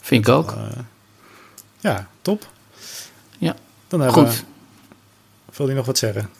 [0.00, 0.52] Vind ik ook.
[0.52, 0.68] Uh,
[1.78, 2.48] ja, top.
[3.38, 3.56] Ja.
[3.88, 4.44] Dan hebben Goed.
[5.44, 6.30] We, wil je nog wat zeggen?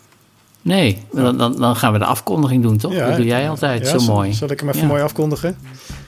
[0.63, 2.93] Nee, dan, dan, dan, gaan we de afkondiging doen, toch?
[2.93, 4.33] Ja, dat doe jij altijd ja, zo mooi.
[4.33, 5.57] Zal ik hem even mooi afkondigen?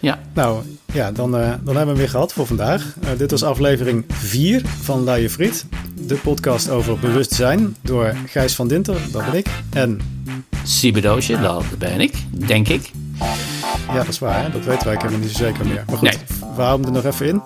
[0.00, 0.18] Ja.
[0.34, 2.94] Nou, ja, dan, uh, dan hebben we hem weer gehad voor vandaag.
[3.04, 5.66] Uh, dit was aflevering 4 van Luie Friet.
[6.06, 9.46] De podcast over bewustzijn door Gijs van Dinter, dat ben ik.
[9.70, 10.00] En...
[10.64, 12.90] Sibedoosje, dat ben ik, denk ik.
[13.88, 14.42] Ja, dat is waar.
[14.42, 14.50] Hè?
[14.50, 15.84] Dat weten wij helemaal niet zo zeker meer.
[15.86, 16.41] Maar goed, nee.
[16.56, 17.42] We houden er nog even in.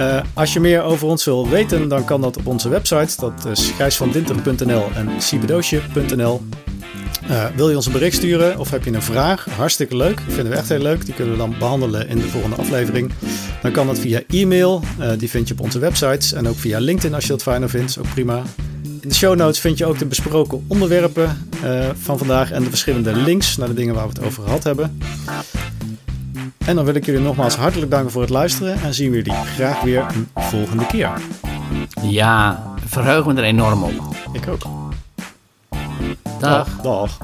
[0.00, 3.20] Uh, als je meer over ons wil weten, dan kan dat op onze website.
[3.20, 6.40] Dat is gijsvandinter.nl en sibedoosje.nl.
[7.30, 9.46] Uh, wil je ons een bericht sturen of heb je een vraag?
[9.56, 10.20] Hartstikke leuk.
[10.28, 11.04] Vinden we echt heel leuk.
[11.04, 13.12] Die kunnen we dan behandelen in de volgende aflevering.
[13.62, 14.82] Dan kan dat via e-mail.
[15.00, 16.32] Uh, die vind je op onze websites.
[16.32, 17.98] En ook via LinkedIn als je dat fijner vindt.
[17.98, 18.42] Ook prima.
[19.00, 21.46] In de show notes vind je ook de besproken onderwerpen
[22.02, 24.98] van vandaag en de verschillende links naar de dingen waar we het over gehad hebben.
[26.66, 29.32] En dan wil ik jullie nogmaals hartelijk danken voor het luisteren en zien we jullie
[29.32, 31.10] graag weer een volgende keer.
[32.02, 33.92] Ja, verheug me er enorm op.
[34.32, 34.62] Ik ook.
[36.38, 36.68] Dag.
[36.68, 36.82] Dag.
[36.82, 37.18] Dag.